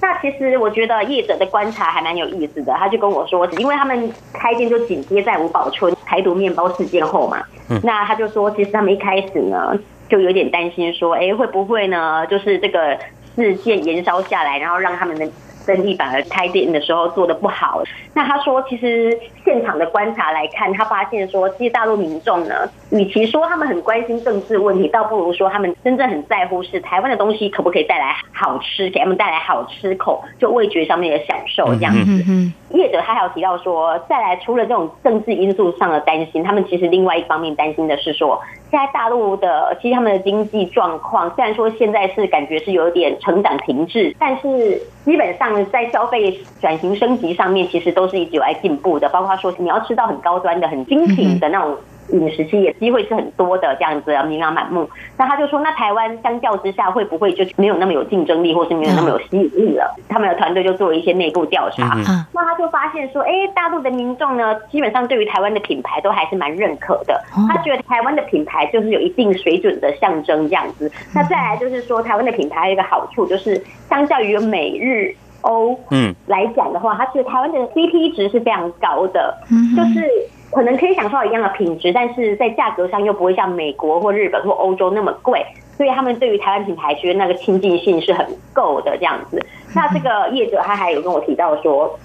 [0.00, 7.42] 那其实我觉得业者的观察还蛮有意思的，他就跟我说，因为他们开店就紧接在吴宝春台独面包事件后嘛，
[7.82, 9.76] 那他就说，其实他们一开始呢
[10.08, 12.24] 就有点担心说，哎，会不会呢？
[12.28, 12.96] 就是这个
[13.34, 15.28] 事件延烧下来，然后让他们的。
[15.64, 17.82] 生意反而开店的时候做的不好。
[18.14, 32.24] 那他说，其实现场的观察来看，他发现说，其实大陆民众呢，与其说他们很关心政治问题，倒不如说他们真正很在乎是台湾的东西可不可以带来好吃，给他们带来好吃口，就味觉上面的享受这样子。
[32.70, 38.40] 业者他还有提到说，再来除了这种政治因素上的担心，他们其实另外一方面担心的是说，
[38.70, 49.08] 现在大陆的其实他们的经济状况，虽然说现在是感觉是有点成长停滞，但是基本上在消费转型升级上面，其实都是一直有在进步的。
[49.08, 51.76] 包括说你要吃到很高端的、很精品的那种。
[52.08, 54.86] 饮食期也机会是很多的，这样子琳琅满目。
[55.16, 59.96] 那他就说，那台湾相较之下会不会就没有那么有竞争力，或是没有那么有吸引力了？
[60.08, 61.96] 他们的团队就做了一些内部调查，
[62.34, 67.18] 那他就发现说，哎，大陆的民众呢，基本上对于台湾的品牌都还是蛮认可的。
[67.48, 70.90] 他觉得台湾的品牌就是有一定水准的象征这样子。
[71.14, 80.08] 那再来就是说，台湾的品牌有一个好处，就是相较于美日欧嗯来讲的话，它其实台湾的 CP 值是非常高的，嗯就是。
[80.54, 85.42] 可能可以享受到一样的品质，但是在价格上又不会像美国或日本或欧洲那么贵，
[85.78, 89.42] 所以他们对于台湾品牌其实那个亲近性是很够的这样子。
[89.74, 91.98] 那这个业者他还有跟我提到说，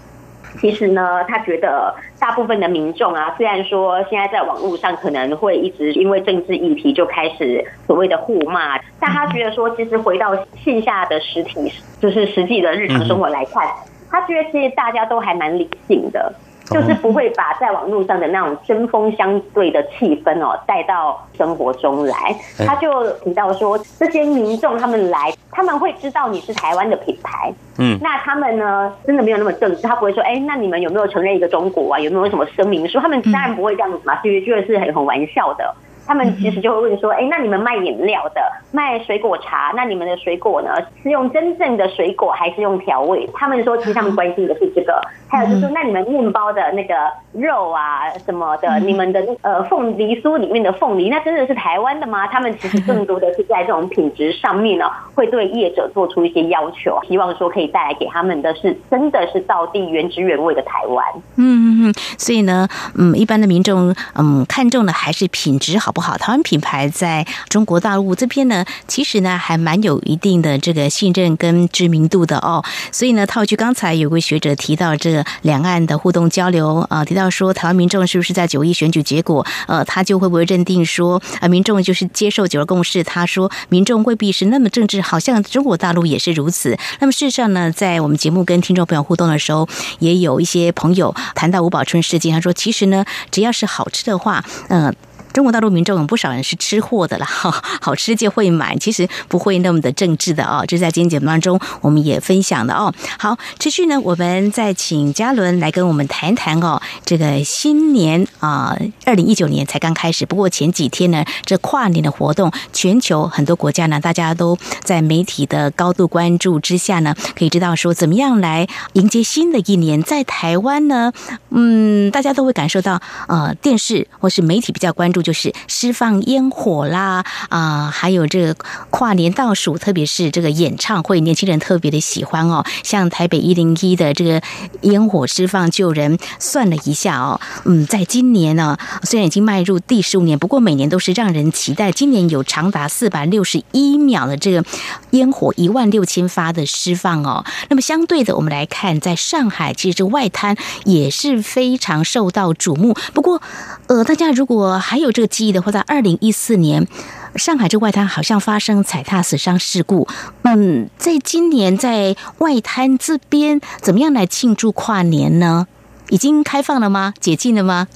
[0.59, 13.67] 其实呢，他觉得大部分的民众啊，虽然说现在在网络上可能会一直因为政治议题就开始所谓的互骂，但他觉得说，其实回到线下的实体，就是实际的日常生活来看，
[14.09, 16.33] 他觉得其实大家都还蛮理性的。
[16.69, 22.35] 就是不会把在网络上的那种针锋相对的气氛哦带到生活中来。
[22.65, 31.99] 他就提到说，这些民众他们来，他们会知道你是台湾的品牌，嗯，那他们呢真的没有那么正式，他不会说，哎，那你们有没有承认一个中国啊？
[31.99, 32.99] 有没有什么声明书？
[32.99, 35.73] 他们当然不会这样子嘛，所以觉得是很很玩笑的。
[36.07, 38.41] 他们其实就会问说，哎，那你们卖饮料的，
[38.71, 40.69] 卖水果茶，那你们的水果呢，
[41.03, 43.29] 是用真正的水果还是用调味？
[43.33, 45.01] 他们说，其实他们关心的是这个。
[45.29, 46.95] 还有就是说，那你们面包的那个
[47.33, 52.25] 肉啊什么的，你们的呃凤梨酥里面的凤梨，那真的是台湾的吗？
[52.27, 61.05] 他们其实更多的是在这种品质上面呢， 会对业者做出一些要求，希望说可以带来给他们的是真的是到地原汁原味的台湾。
[61.35, 62.65] 嗯嗯，所以呢，
[62.97, 66.17] 嗯，一般的民众嗯看重的还是品质好不好？
[66.17, 72.63] 台湾品牌在中国大陆这边呢，其实呢还蛮有一定的这个信任跟知名度的哦。
[72.91, 75.17] 所以呢，套句刚才有位学者提到这。
[75.41, 83.03] 两岸的互动交流啊，提到说台湾民众是不是在九一选举结果，呃，他就会不会认定说啊，民众就是接受九二共识？
[83.03, 86.77] 他说民众未必是那么政治，好像中国大陆也是如此。
[86.99, 89.67] 那么事实上呢，在我们节目跟听众朋友互动的时候，
[89.99, 94.93] 也有一些朋友谈到吴宝春事件，他说其实呢，只要是好吃的话，嗯。
[95.37, 100.65] 中国大陆民众有不少人是吃货的啦，哈 好吃就会买，其实不会那么的政治的哦。
[100.67, 102.91] 这在今天节目当中我们也分享了哦。
[103.19, 106.81] 好，持续呢，我们再请嘉伦来跟我们谈谈哦。
[107.05, 108.75] 这个新年啊，
[109.05, 120.01] 二零一九年才刚开始，不过前几天呢，这跨年的活动，全球很多国家呢，大家都在媒体的高度关注之下呢，可以知道说怎么样来迎接新的一年。
[120.01, 121.13] 在台湾呢，
[121.51, 125.26] 嗯，大家都会感受到呃，电视或是媒体比较关注。
[125.27, 128.55] 就是释放烟火啦，啊，还有这个
[128.89, 132.63] 跨年倒数，特别是这个演唱会，年轻人特别的喜欢哦。
[132.81, 134.41] 像台北一零一的这个
[134.83, 141.91] 烟火释放救人，算了一下哦，嗯，在今年呢，虽然已经迈入第十五年，不过每年都是让人期待。
[141.91, 144.63] 今年有长达四百六十一秒的这个
[145.09, 147.43] 烟火，一万六千发的释放哦。
[147.69, 150.55] 那么相对的，我们来看，在上海，其实这外滩
[150.85, 152.95] 也是非常受到瞩目。
[153.13, 153.41] 不过，
[153.87, 156.85] 呃，大家如果还有这个记忆的话，在二零一四年，
[157.33, 160.07] 上海这外滩好像发生踩踏死伤事故。
[160.43, 165.65] 嗯，在今年在外滩这边，怎么样来庆祝跨年呢？
[166.11, 167.15] 已经开放了吗？
[167.19, 167.87] 解禁了吗？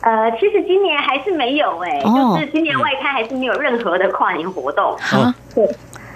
[0.00, 4.96] 呃，其实今年还是没有哎，就是今年外滩还是没有任何的跨年活动。
[5.12, 5.66] 啊，对，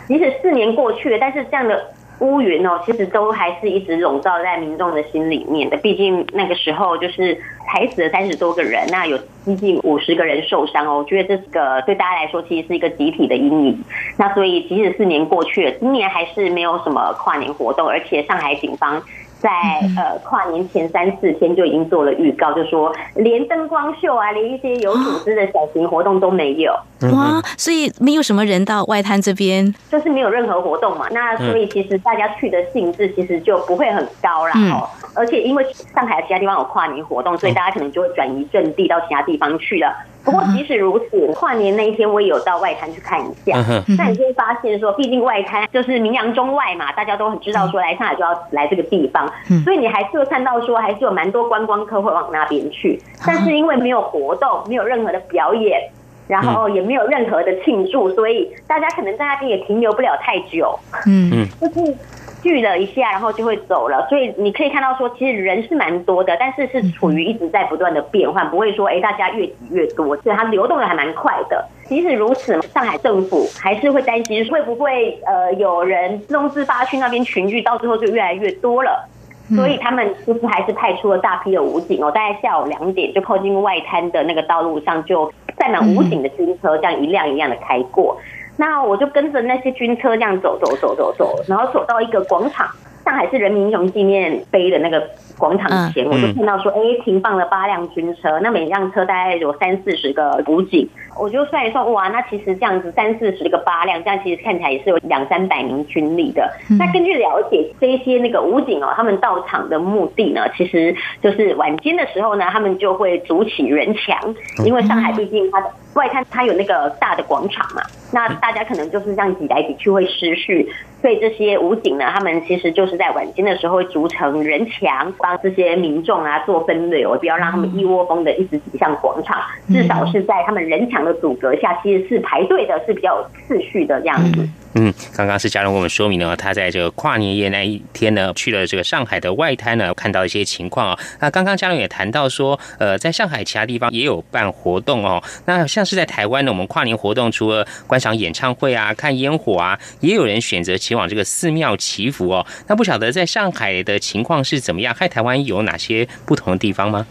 [0.09, 1.78] 即使四年过去了，但是这样的。
[2.20, 5.76] 乌云哦，其实都还是一直笼罩在民众的心里面的。
[5.76, 10.98] 毕竟那个时候就是踩死了三十多个人，那有接近五十个人受伤哦。
[10.98, 13.84] 我觉得这个对大家来说其实是一个集体的阴影。
[14.16, 19.02] 那所以即使四年过去了，今年还是没有什么跨年活动，而且上海警方。
[19.41, 19.51] 在
[19.97, 26.72] 呃跨年前三四天就已经做了预告，就说连灯光秀啊，连一些有组织的小型活动都没有
[27.12, 31.07] 哇，所以没有什么人到外滩这边，就是没有任何活动嘛。
[31.11, 34.53] 那所以其实大家去的兴致其实就不会很高啦。
[34.72, 34.89] 哦。
[35.18, 39.92] 而且因为上海其他地方有跨年活动，所以大家可能就会转移阵地到其他地方去了。
[40.24, 43.56] 不过即使如此，跨年那一天我也有到外滩去看一下。
[43.96, 49.26] 那你就会发现说，毕竟外滩就是名扬中外嘛，大家都很知道说来上海就要来这个地方，
[49.64, 53.00] 所以你还是会看到说，还是有蛮多观光客会往那边去。
[53.26, 55.80] 但是因为没有活动，没有任何的表演，
[56.26, 60.78] 然后也没有任何的庆祝，所以大家可能在那边也停留不了太久。
[61.06, 61.96] 嗯嗯，就是。
[62.43, 71.64] 聚了一下，然后就会走了，所以你可以看到说，其实人是蛮多的，但是是处于一直在不断的变换，不会说哎大家越挤越多，所以它流动的还蛮快的。
[71.84, 79.09] 即使如此，上海政府还是会担心会不会呃有人自动自发去那边群聚，到最后就越来越多了。
[79.57, 88.14] 所以他们其实还是派出了大批的武警哦，大概下午两点就靠近外滩的那个道路上，就载满武警的军车这样一辆一辆的开过。
[88.59, 92.68] 那我就跟着那些军车这样走走走走走，然后走到一个广场，
[93.04, 95.02] 上海市人民英雄纪念碑的那个
[95.38, 100.88] 广场前，我就看到说，哎，停放了八辆军车，那每辆车大概有三四十个武警。
[101.20, 106.48] 我就算一算，哇，那其实这样子三四十个八辆，这样其实看起来也是有两三百名军力的。
[106.78, 114.16] 那根据了解，这些那个武警哦，他们到场的目的呢，其实就是晚间的时候呢，他们就会筑起人墙，
[114.64, 120.66] 因为上海毕竟它的外滩它有那个大的广场嘛，那大家可能就是这样挤来挤去会失序，
[121.03, 131.14] 所以这些武警呢，他们其实就是在晚间的时候会筑成人墙，帮这些民众啊做分流，不要让他们一窝蜂的一直挤向广场，至少是在他们人墙的。
[131.18, 134.49] 阻隔下其实是排队的，是比较有次序的这样子。
[134.74, 140.99] 嗯，刚刚是嘉荣跟我们说明了，他在这个跨年夜那一天呢，去了这个上海的外滩呢，看到一些情况啊。
[141.18, 145.20] 那刚刚嘉荣也谈到说，呃，在上海其他地方也有办活动哦。
[145.46, 152.47] 那像是在台湾呢，我们跨年活动除了观赏演唱会啊、看烟火啊，也有人选择前往这个寺庙祈福哦。
[152.66, 154.95] 那不晓得在上海的情况是怎么样？
[154.95, 157.07] 和台湾有哪些不同的地方吗？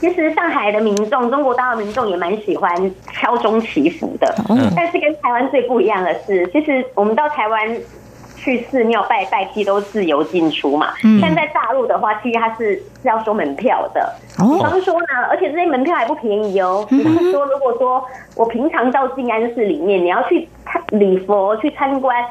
[0.00, 2.70] 其实上海的民众，中国大陆民众也蛮喜欢
[3.12, 4.34] 敲钟祈福的。
[4.48, 7.76] 嗯，但是跟台湾最不一样的是，其实我们到台湾
[8.36, 10.94] 去寺庙拜拜，其实都自由进出嘛。
[11.04, 14.12] 嗯，但在大陆的话，其实它是是要收门票的。
[14.38, 16.84] 哦，比方说呢，而且这些门票还不便宜哦。
[16.90, 20.48] 比方说，如果说我平常到静安寺里面，你要去
[20.90, 22.22] 礼佛去参观。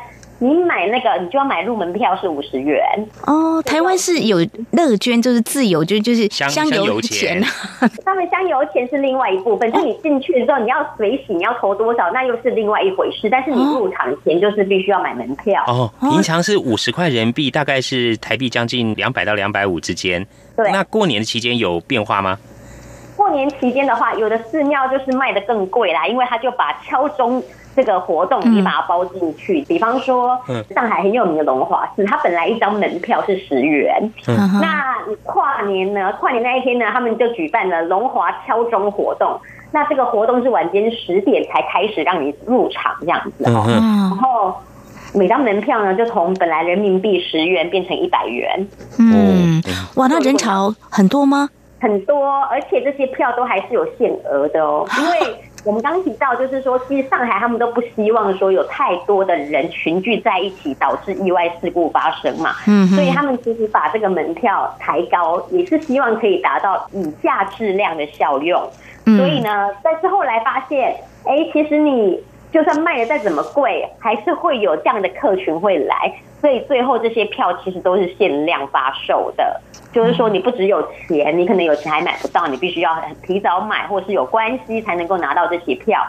[0.43, 2.83] 你买那个，你就要买入门票是五十元
[3.25, 3.61] 哦。
[3.63, 7.41] 台湾是有乐捐，就是自由，就就是香油钱。
[8.03, 13.29] 他们香油钱是另外一部分，就你进去的时候你要随喜，你要投多少，那又是另外一回事。
[13.29, 15.89] 但是你入场前就是必须要买门票哦。
[16.01, 20.27] 平常是五十块人民币，大概是台币将近两百到两百五之间。
[20.57, 22.37] 对，那过年的期间有变化吗？
[23.15, 27.41] 过年期间的话，有的寺庙就是卖的更贵啦，因为他就把敲钟。
[27.75, 30.39] 这个活动你把它包进去，比方说，
[30.75, 34.11] 上海很有名的龙华寺，它本来一张门票是十元。
[34.61, 36.13] 那跨年呢？
[36.19, 39.39] 跨年那一天呢，他们就举办了龙华敲钟活动。
[39.71, 43.65] 那这个活动是晚间十点才开始让你入场这样子哈。
[43.67, 44.53] 然后
[45.15, 48.67] 每张门票呢，就从本来人民币十元变成一百元。
[48.99, 49.61] 嗯，
[49.95, 51.49] 哇，那人潮很多吗？
[51.79, 55.35] 很多，而且这些票都还是有限额的哦，因为。
[55.63, 62.55] 我们刚提到，就是说，其实上海他们都不希望说有太多的人群聚在一起，导致意外事故发生嘛。
[62.67, 68.61] 嗯，所以他们其实把这个门票抬高，也是希望可以达到以价质量的效用。
[69.05, 70.95] 所以呢，但是后来发现，
[71.25, 72.21] 哎，其实你
[72.53, 76.13] 就算卖的再怎么贵，还是会有这样的客群会来。
[76.39, 79.59] 所以最后这些票其实都是限量发售的。
[79.91, 82.95] 就是说，你不只有钱，你可能有钱还买不到，你必须要
[83.25, 85.99] 提早买，或是有关系才能够拿到这些票。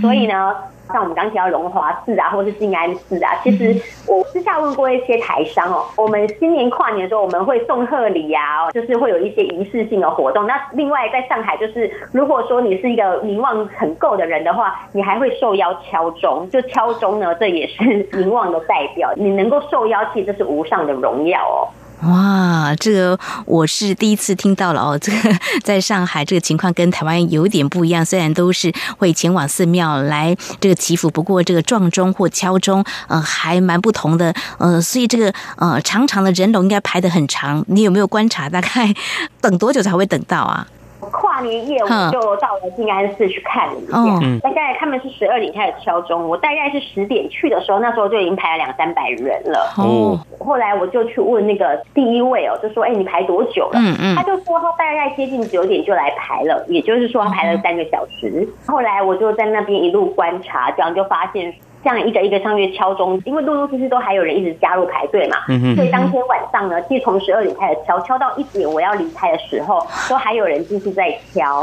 [0.00, 0.54] 所以呢，
[0.92, 3.74] 像我们刚提到龙华寺啊，或者是静安寺啊，其实
[4.06, 10.46] 我私下问过一些台商哦，我们新年跨年的时候，我们会送贺礼啊，就是会有一些仪式性的活动。
[10.46, 19.12] 那另外在上海，就是如果说你是一个名望很够的人的话，你还会受邀敲钟，就敲钟呢，这也是名望的代表。
[19.16, 21.68] 你能够受邀，其实这是无上的荣耀哦。
[22.02, 24.98] 哇，这个我是第一次听到了哦。
[25.00, 25.34] 这个
[25.64, 34.34] 在上海这个情况跟台湾有点不一样，虽然都是会前往寺庙来这个祈福，不过这个撞钟或敲钟，呃，还蛮不同的。
[34.58, 37.64] 呃，所以这个呃长长的人龙应该排的很长。
[37.68, 38.48] 你有没有观察？
[38.48, 38.94] 大概
[39.40, 40.66] 等多久才会等到啊？
[41.10, 43.98] 跨年夜我就到了静安寺去看了一下，
[44.42, 49.72] 大概他们是十二点开始敲钟，我大概是十点去的时候，那时候就已经排了两三百人了。
[49.78, 58.48] 哦，后来我就去问那个第一位哦，就说：“哎，你排多久了？”嗯嗯，他就说他大概接近九点就来排了，也就是说他排了三个小时。
[58.66, 61.54] 后来我就在那边一路观察，这样就发现。
[61.86, 65.36] 这样一个一个上月敲钟，因为陆陆续续都还有人一直加入排队嘛，
[65.76, 69.78] 所以当天晚上呢，其实从十二点开始敲，敲到一点我要离开的时候，
[70.10, 71.62] 都还有人继续在敲。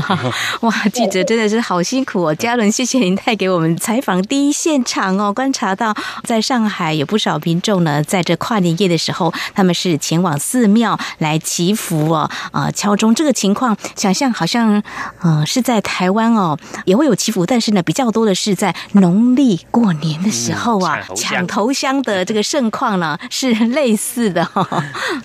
[0.60, 2.34] 哇，记者真的是好辛苦哦！
[2.34, 5.94] 嘉伦，谢谢您带给我们采访第一现场哦，观察到
[6.24, 14.82] 在上海有不少民众呢，在这跨年夜的时候，他们是前往寺庙来祈福哦，啊，敲钟这个情况，想象好像
[15.22, 19.53] 呃是在台湾哦，也会有祈福，但是呢，比较多的是在农历。
[19.70, 24.66] 过年的时候啊，抢头香的这个盛况呢，是类似的哈。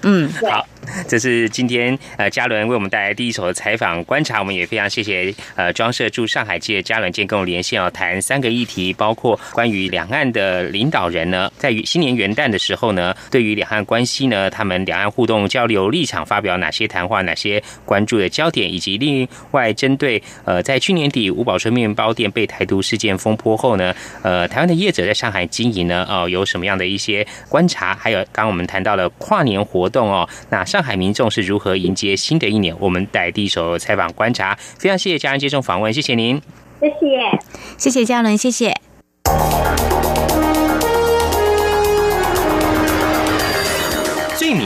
[0.03, 0.65] 嗯，好。
[1.07, 30.79] 这是今天呃嘉伦为我们带来第一手的采访观察，我们也非常谢谢呃装设驻上海界嘉伦今天跟我连线哦，谈三个议题，包括关于两岸的领导人呢，在新年元旦的时候呢，对于两岸关系呢，他们两岸互动交流立场发表哪些谈话，哪些关注的焦点，以及另外针对呃在去年底五宝春面包店被台独事件风波后呢，呃台湾的业者在上海经营呢，哦有什么样的一些观察，还有刚刚我们谈到了跨年活动哦，那上。
[30.81, 32.75] 海民众是如何迎接新的一年？
[32.79, 36.41] 我们带第一手采访观察，非常谢谢家人接受访问，谢谢您，
[36.79, 37.39] 谢谢，
[37.77, 38.73] 谢谢嘉伦，谢谢。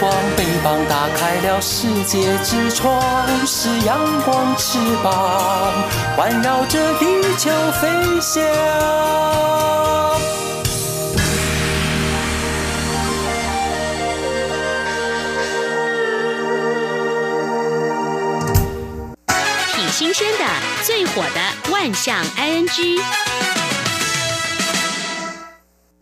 [0.00, 3.00] 光，翅膀打开了世界之窗，
[3.46, 5.72] 是阳光翅膀
[6.16, 7.06] 环绕着地
[7.36, 7.50] 球
[7.80, 8.42] 飞翔。
[19.74, 20.44] 挺新鲜的，
[20.82, 23.00] 最火的万象 ING。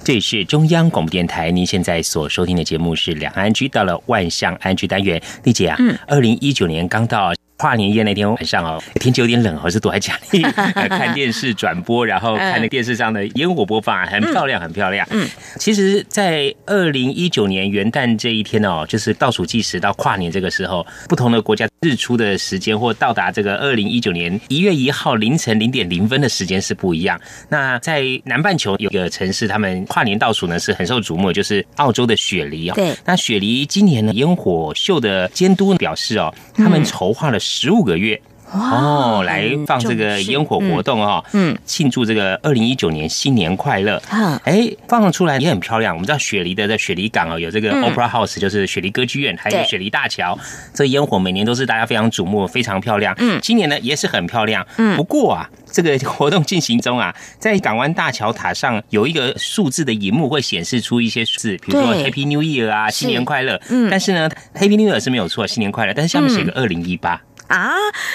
[0.05, 7.33] 这里是中央广播电台，您现在所收听的节目是两岸居，到了万象安居单元，丽姐啊，嗯，二零一九年刚到。
[7.63, 10.43] 跨年夜那天晚上哦，天气有点冷，哦是躲在家里
[10.91, 15.07] 看电视转播，然后看那电视上的烟火播放，很漂亮，很漂亮。
[15.13, 15.29] 嗯，
[15.61, 27.21] 其实，在二零一九年元旦这一天哦，就是倒数计时到跨年这个时候，不同的国家日出的时间或到达这个二零一九年一月一号凌晨零点零分的时间是不一样。
[27.49, 32.75] 那在南半球有个城市，他们跨年倒数呢是很受瞩目，就是澳洲的雪梨哦。
[32.75, 37.39] 对，那雪梨今年呢烟火秀的监督表示哦，他们筹划了。
[37.55, 38.19] 十五个月
[38.51, 44.01] 哦，来放这个烟火活动哦，嗯，庆祝这个二零一九年新年快乐。
[44.45, 45.95] 哎，放出来也很漂亮。
[45.95, 50.39] 我们知道雪梨的在雪梨港哦，有这个 Opera House，就是雪梨歌剧院，还有雪梨大桥。
[50.75, 53.15] 这烟火每年都是大家非常瞩目，非常漂亮。
[53.19, 54.67] 嗯，今年呢也是很漂亮。
[54.77, 63.59] 嗯，不过啊，这个活动进行中啊，在港湾大桥塔上有一个数字的荧幕会显示出一些字，比如说 Happy New Year 啊，新年快乐。
[63.71, 67.19] 嗯，但是呢，Happy New Year 是没有错，新年快乐，但是下面写个二零一八。
[67.53, 67.75] 啊，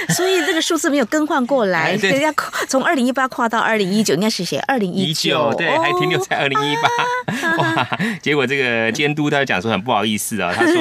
[0.09, 2.33] 所以这个数字没有更换过来，人家
[2.67, 7.57] 从二零一八跨到二零一九，应该是写二零一九，对，还停留在二零一八。
[7.57, 7.87] 哇，
[8.19, 10.73] 结果这个监督他讲说很不好意思啊， 他说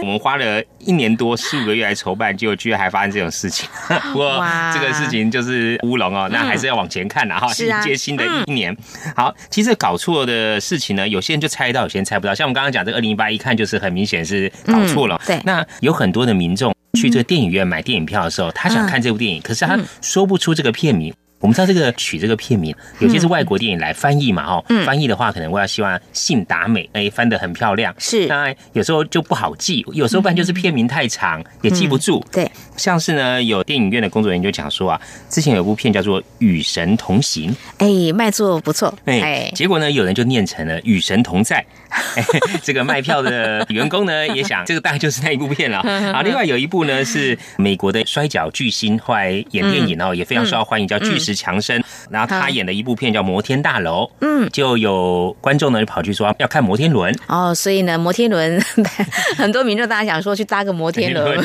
[0.00, 3.68] 我们花了一年多四五个月来筹办，结果居然还发生这种事情。
[4.12, 4.40] 不过
[4.72, 8.76] 这个事情就是乌龙哦，那还是要往前看的哈，迎接新的一年。
[9.16, 12.32] 好，其实搞错的事情呢，有些人就猜到，有些人猜不到。
[12.32, 15.20] 像我们刚刚讲这二零一八，一看就是很明显是搞错了。
[15.26, 16.72] 对，那有很多的民众。
[16.94, 21.12] 去这个电影院买电影票的时候，他想看这部电影，可是他说不出这个片名。
[21.40, 41.58] 我们知道这个取这个片名，有些是外国电影来翻译嘛，哦，翻译的话可能我要希望信达美，哎，翻得很漂亮，是，当然有时候就不好记，有时候不然就是片名太长也记不住，对，像是呢有电影院的工作人员就讲说啊，之前有部片叫做《与神同行》，哎，卖座不错，哎，结果呢有人就念成了《与神同在》，
[42.62, 45.78] 这个卖票的员工呢也想，这个大概就是那一部片了，
[46.12, 51.36] 啊，另外有一部呢是美国的摔跤巨星后来演电影哦，也非常受到欢迎，叫《巨石》。
[51.44, 57.14] 强森，然后他演的一部片叫《摩天大楼》，嗯，就有观众呢就跑去说要看摩天轮。
[57.26, 58.58] 哦，所以呢，摩天轮
[59.36, 61.38] 很多民众大家想说去搭个摩天轮，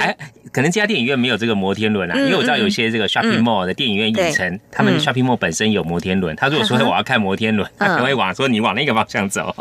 [0.00, 0.14] 哎，
[0.52, 6.36] 可能这家电影院没有这个摩天轮啊，因为我知道有些这个 shopping mall 的电影院影城，他们 shopping mall 本身有摩天轮。
[6.36, 9.52] 他如果说我要看摩天轮，他可能会往说你往那个方向走。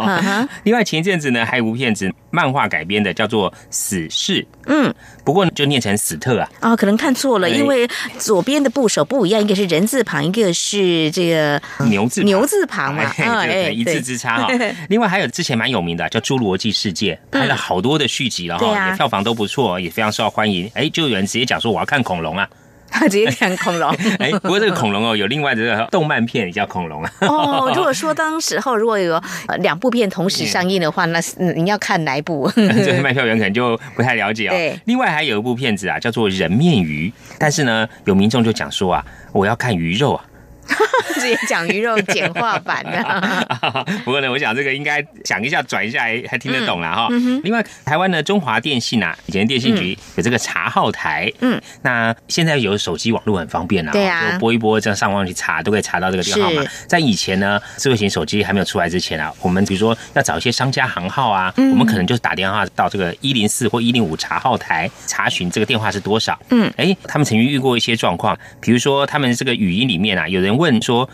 [0.64, 4.94] 另外前一阵子呢，还有部片子漫画改编的叫做《死侍》，嗯，
[5.24, 7.88] 不过就念成死特啊，哦，可能看错了，因为
[8.18, 9.42] 左边的部首不一样。
[9.42, 14.48] 一个是人字旁，一个是这个牛字牛字旁嘛，哎，一字之差哈。
[14.90, 20.70] 另外还有之前蛮有名的叫《侏罗纪世界》，拍了好多的续集了哈，也票房都不错，也非常受欢迎。
[20.74, 22.50] 哎，就有人直接讲说我要看恐龙啊。
[22.96, 23.90] 他直接看恐龙，
[24.20, 27.12] 哎，不过这个恐龙哦，有另外这个动漫片也叫恐龙啊。
[27.22, 29.22] 哦， 如果说当时候如果有
[29.60, 32.50] 两部片同时上映的话，那是你要看哪一部？
[32.56, 34.52] 这卖票员可能就不太了解啊。
[34.52, 40.24] 对，另外还有一部片子啊，叫做《人面鱼》，但是呢，有民众就讲说啊，我要看鱼肉啊。
[41.16, 47.08] 直接讲鱼肉简化版的， 不过呢，我想这个应该想一下转一下还听得懂了哈。
[47.44, 56.64] 另外，台湾的中华电信啊，以前电信局有这个查号台，嗯，那现在有手机网络很方便啊，对啊，就拨一拨这样上网去查，都可以查到这个电话号码。
[56.88, 66.38] 在以前呢，智慧型手机还没有出来之前啊，我们比如说要找一些商家行号啊，我们可能就是打电话到这个一零四或一零五查号台查询这个电话是多少。
[66.50, 70.55] 嗯，哎，他们曾经遇过一些状况，比如说他们这个语音里面啊，有人。
[70.58, 71.10] 问说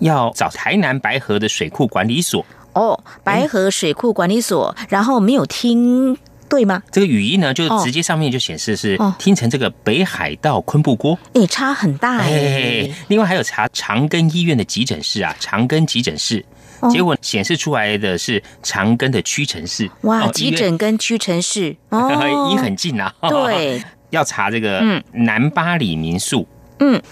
[0.00, 2.44] 要找台南白河的水库管理所
[2.74, 6.16] 哦，白河水库管理所，然后没有听
[6.48, 6.82] 对吗？
[6.92, 12.88] 这个语音呢，就直接上面就显示是听成这个北海道昆布锅，哎，差很大哎。
[13.08, 16.44] 另外还有查长庚医院的急诊室啊，长庚急诊室，
[16.90, 19.90] 结果显示出来的是长庚的屈臣氏。
[20.02, 22.12] 哇，急诊跟屈臣氏哦，
[22.52, 23.12] 医很近啊。
[23.22, 24.82] 对， 要查这个
[25.12, 26.42] 南巴里民宿。
[26.42, 26.55] 嗯，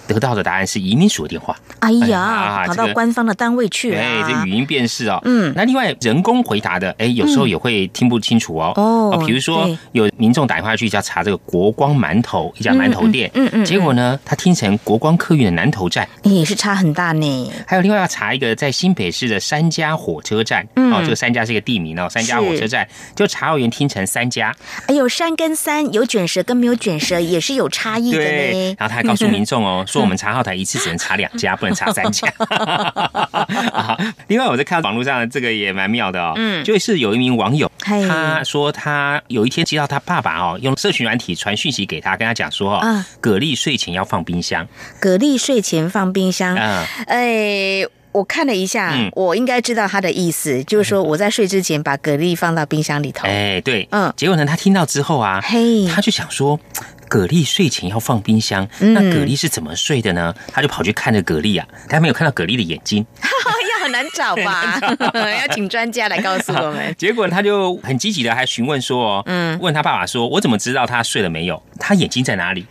[0.06, 1.56] 得到的答案是移民署的电话。
[1.80, 4.00] 哎呀，跑到官方的单位去了。
[4.00, 5.20] 哎，这语音辨识哦。
[5.24, 8.72] 嗯，那另外人工回答的，哎，有时候也会听不清楚哦。
[8.76, 17.52] 哦，比如说有民众打电话去要查这个国光馒头一家馒头店，嗯嗯，结果呢，他听成国光客运的南头站，也是差很大呢。
[17.66, 24.54] 还有另外要查一个在新北市的三家火车站，哦，这个三家是一个地名哦，三家火车站，就查号员听成三家。
[24.86, 28.76] 哎呦，山跟山有卷舌跟没有卷舌也是有差异的呢。
[28.78, 32.26] 然后他还告诉民众哦， 说我们查号台一次只能查两家，不能查三家。
[34.26, 44.66] 另外，我在看网络上这个也蛮妙的哦，嗯，就是有一名网友，他说他有一天接到他爸爸哦，用社群软体传讯息给他，跟他讲说哦，蛤蜊睡前要放冰箱，
[45.00, 47.86] 蛤蜊睡前放冰箱，嗯，哎。
[48.14, 53.26] 我看了一下，我应该知道他的意思，就是说我在睡之前把蛤蜊放到冰箱里头。
[53.26, 56.57] 哎，对，嗯，结果呢，他听到之后啊，嘿，他就想说。
[57.09, 60.34] 蛤蜊睡前要放冰箱，那蛤蜊是怎么睡的呢？
[60.52, 64.80] 他就跑去看着蛤蜊啊，他没有看到蛤蜊的眼睛， 要很难找吧？
[65.40, 66.94] 要请专家来告诉我们。
[66.98, 71.62] 结果他就很积极的还询问说：“嗯，问他爸爸说，我怎么知道他睡了没有？
[71.78, 72.64] 他眼睛在哪里？”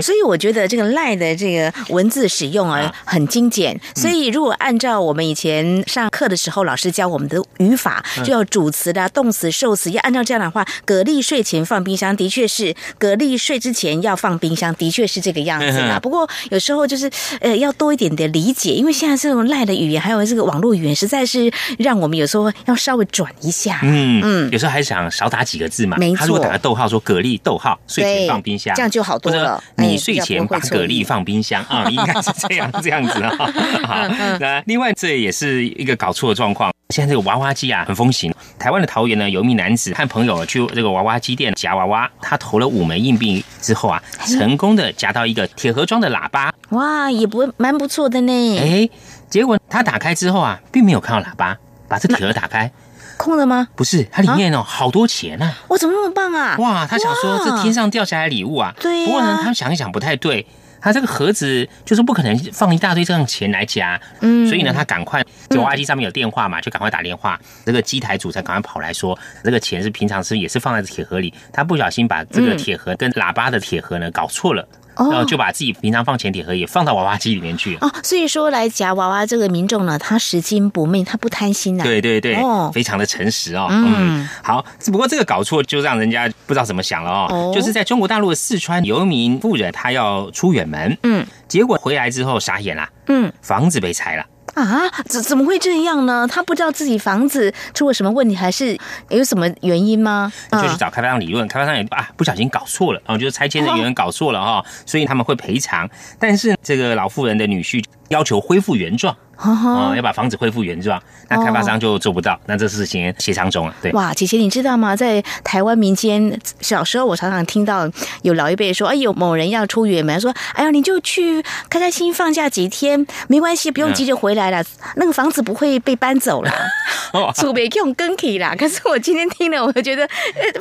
[0.00, 3.78] 所以我觉得这个赖的这个文字使用啊很精简。
[3.94, 15.98] 所以如果按照我们以前上课的时候老师教我们的语法，就要主词的、动词、受词，要按照这样的话，蛤蜊睡前放冰箱，的确是蛤蜊睡之前要放冰箱，的确是这个样子啦。
[16.00, 17.10] 不过有时候就是
[17.40, 23.80] 呃，要多一点的理解，因为现在这种赖的语言，还有这个网络语言，实在是让我们有时候要稍微转一下。
[23.82, 25.96] 嗯嗯，有时候还想少打几个字嘛。
[25.98, 29.62] 没错，他如果打个逗号说蛤蜊逗号睡前放冰箱，这样就好多了。
[29.76, 33.36] 你睡前把蛤蜊放冰箱啊，应该是这样这样子啊。
[33.84, 34.08] 好，
[34.38, 36.72] 那另外这也是一个搞错的状况。
[36.90, 38.32] 现在这个娃娃机啊很风行。
[38.58, 46.52] 台湾的桃园呢，有一名男子和朋友去这个娃娃机店夹娃娃，他投了五枚硬币之后啊，成功的夹到一个铁盒装的喇叭。
[46.70, 48.58] 哇，也不蛮不错的呢。
[48.58, 48.88] 哎，
[49.30, 51.56] 结果他打开之后啊，并没有看到喇叭，
[51.88, 52.70] 把这铁盒打开，
[53.16, 53.68] 空的吗？
[53.74, 55.54] 不是，它里面哦好多钱啊！
[55.68, 56.56] 哇，怎么那么棒啊？
[56.58, 58.74] 哇，他想说这天上掉下来礼物啊。
[58.78, 59.06] 对。
[59.06, 60.46] 不过呢，他想一想不太对。
[60.84, 74.68] 他这个盒子就是不可能放一大堆这样钱来夹，嗯，所以呢，他赶快，就挖机上面有电话嘛，就赶快打电话，这个机台主才赶快跑来说，这个钱是平常是也是放在铁盒里，他不小心把这个铁盒跟喇叭的铁盒呢搞错了。
[74.96, 77.90] 然后就把自己平常放钱铁盒也放到娃娃机里面去哦。
[78.02, 81.84] 所以说来夹娃娃这个民众呢，他拾金不昧，他不贪心啊。
[81.84, 83.68] 对对对，哦，非常的诚实哦。
[83.70, 87.52] 嗯，好，只不过这个搞错就让人家不知道怎么想了哦。
[87.54, 94.24] 就是在中国大陆的四川有一名妇人，她要出远门，嗯，结果回来之后傻眼了，嗯，房子被拆了。
[94.54, 96.26] 啊，怎怎么会这样呢？
[96.26, 98.78] 他不知道自己房子出了什么问题，还是
[99.08, 100.32] 有什么原因吗？
[100.50, 105.88] 就去找开发商理论，开发商也啊不小心搞错了，哦，就是拆迁的员搞错了哈，所以他们会赔偿。
[106.18, 109.16] 但是这个老妇人的女婿要求恢复原状。
[109.44, 113.74] 哦，要把房子恢复原状，那开发商就做不到，那这事情协商中了。
[113.82, 114.96] 对，哇，姐姐你知道吗？
[114.96, 117.88] 在台湾民间，小时候我常常听到
[118.22, 124.64] 有老一辈说：“哎有，某人要出远门，说哎呀，你就去开开心放假几天，没关系，不用急着回来了，
[124.96, 126.50] 那个房子不会被搬走了，
[127.36, 130.08] 储备用更起啦。”可是我今天听了，我就觉得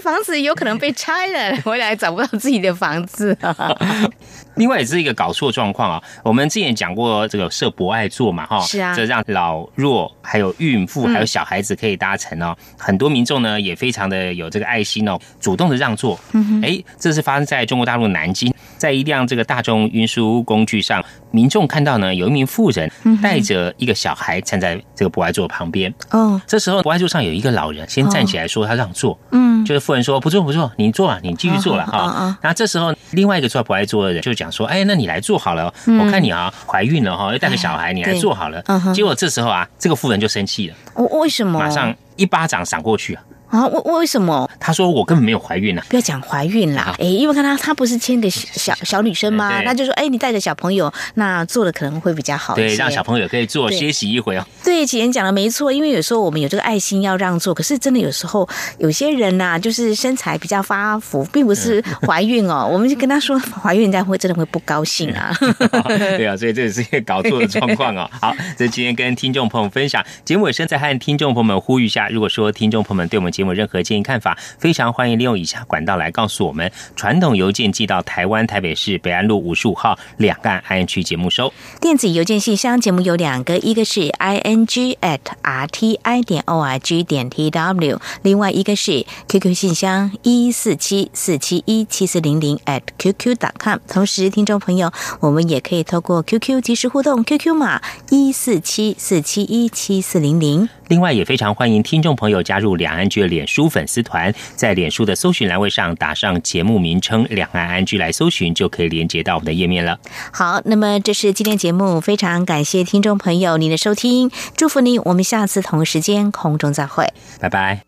[0.01, 3.37] 房子有可能被拆了，回来找不到自己的房子。
[4.55, 6.03] 另外也是一个搞错状况啊。
[6.23, 12.55] 我们之前讲过这个设博爱座嘛，哈，是啊，这让老弱还有孕妇还有小孩子可以搭乘哦。
[12.77, 16.19] 很多民众呢也非常的有这个爱心哦，主动的让座。
[16.33, 25.93] 嗯哎，这是发生在中国大陆南京，在一辆这个大众运输工具上，民众看到呢有一名妇人带着一个小孩站在这个博爱座旁边。
[26.11, 29.17] 哦，这时候博爱座上有一个老人先站起来说他让座。
[29.31, 32.37] 嗯，就是妇人说不坐不坐，你坐啊，你继续坐了哈。
[32.41, 34.51] 然后这时候另外一个坐博爱座的人就讲。
[34.51, 35.73] 说，哎，那你来坐好了。
[35.85, 38.61] 我看你啊，怀孕了哈，又带个小孩，你来坐好了。
[38.93, 40.75] 结果这时候啊，这个妇人就生气了。
[41.21, 41.57] 为什么？
[41.57, 43.23] 马上一巴掌闪过去啊！
[43.53, 44.49] 啊，为为什么？
[44.59, 45.85] 他说我根本没有怀孕啊！
[45.87, 49.61] 不要讲怀孕啦，哎，因为看他他不是牵个小小女生吗？
[49.61, 54.43] 那就说，哎，你带着小朋友，那做的可能会比较好对，让小朋友可以坐歇息一回哦。
[54.63, 58.49] 对，启言讲的没错，因为有时候我们有这个爱心要让座，可是真的有时候
[58.79, 62.67] 有些人呐，就是身材比较发福，并不是怀孕哦。
[62.73, 65.31] 我们就跟他说怀孕，人家会真的会不高兴啊。
[66.17, 68.09] 对啊，所以这也是一个搞错的状况哦。
[68.19, 76.71] 好，这今天跟听众朋友分享节目尾声，再和听众朋友们呼吁一下，如果说听众朋友们对我们节节目任何建议看法，非常欢迎利用以下管道来告诉我们。
[76.95, 81.53] 传统邮件寄到台湾台北市北安路五十五号两岸 N 区节目收。
[81.81, 89.53] 电子邮件信箱节目有两个，一个是 i n g at r t i 点 o r g 点 t w，另外一个是 QQ
[89.53, 93.79] 信箱一四七四七一七四零零 at qq dot com。
[93.89, 94.89] 同时，听众朋友，
[95.19, 100.69] 我们也可以透过 QQ 即时互动，QQ 码一四七四七一七四零零。
[100.87, 109.99] 另外，也非常欢迎听众朋友加入两岸居的脸书粉丝团在脸书的搜寻栏位上打上节目名称两岸安居，来搜寻就可以连接到我们的页面了。
[110.31, 115.01] 好，那么这是今天节目，非常感谢听众朋友您的收听，祝福您。
[115.05, 117.83] 我们下次同一时间空中再会，拜拜。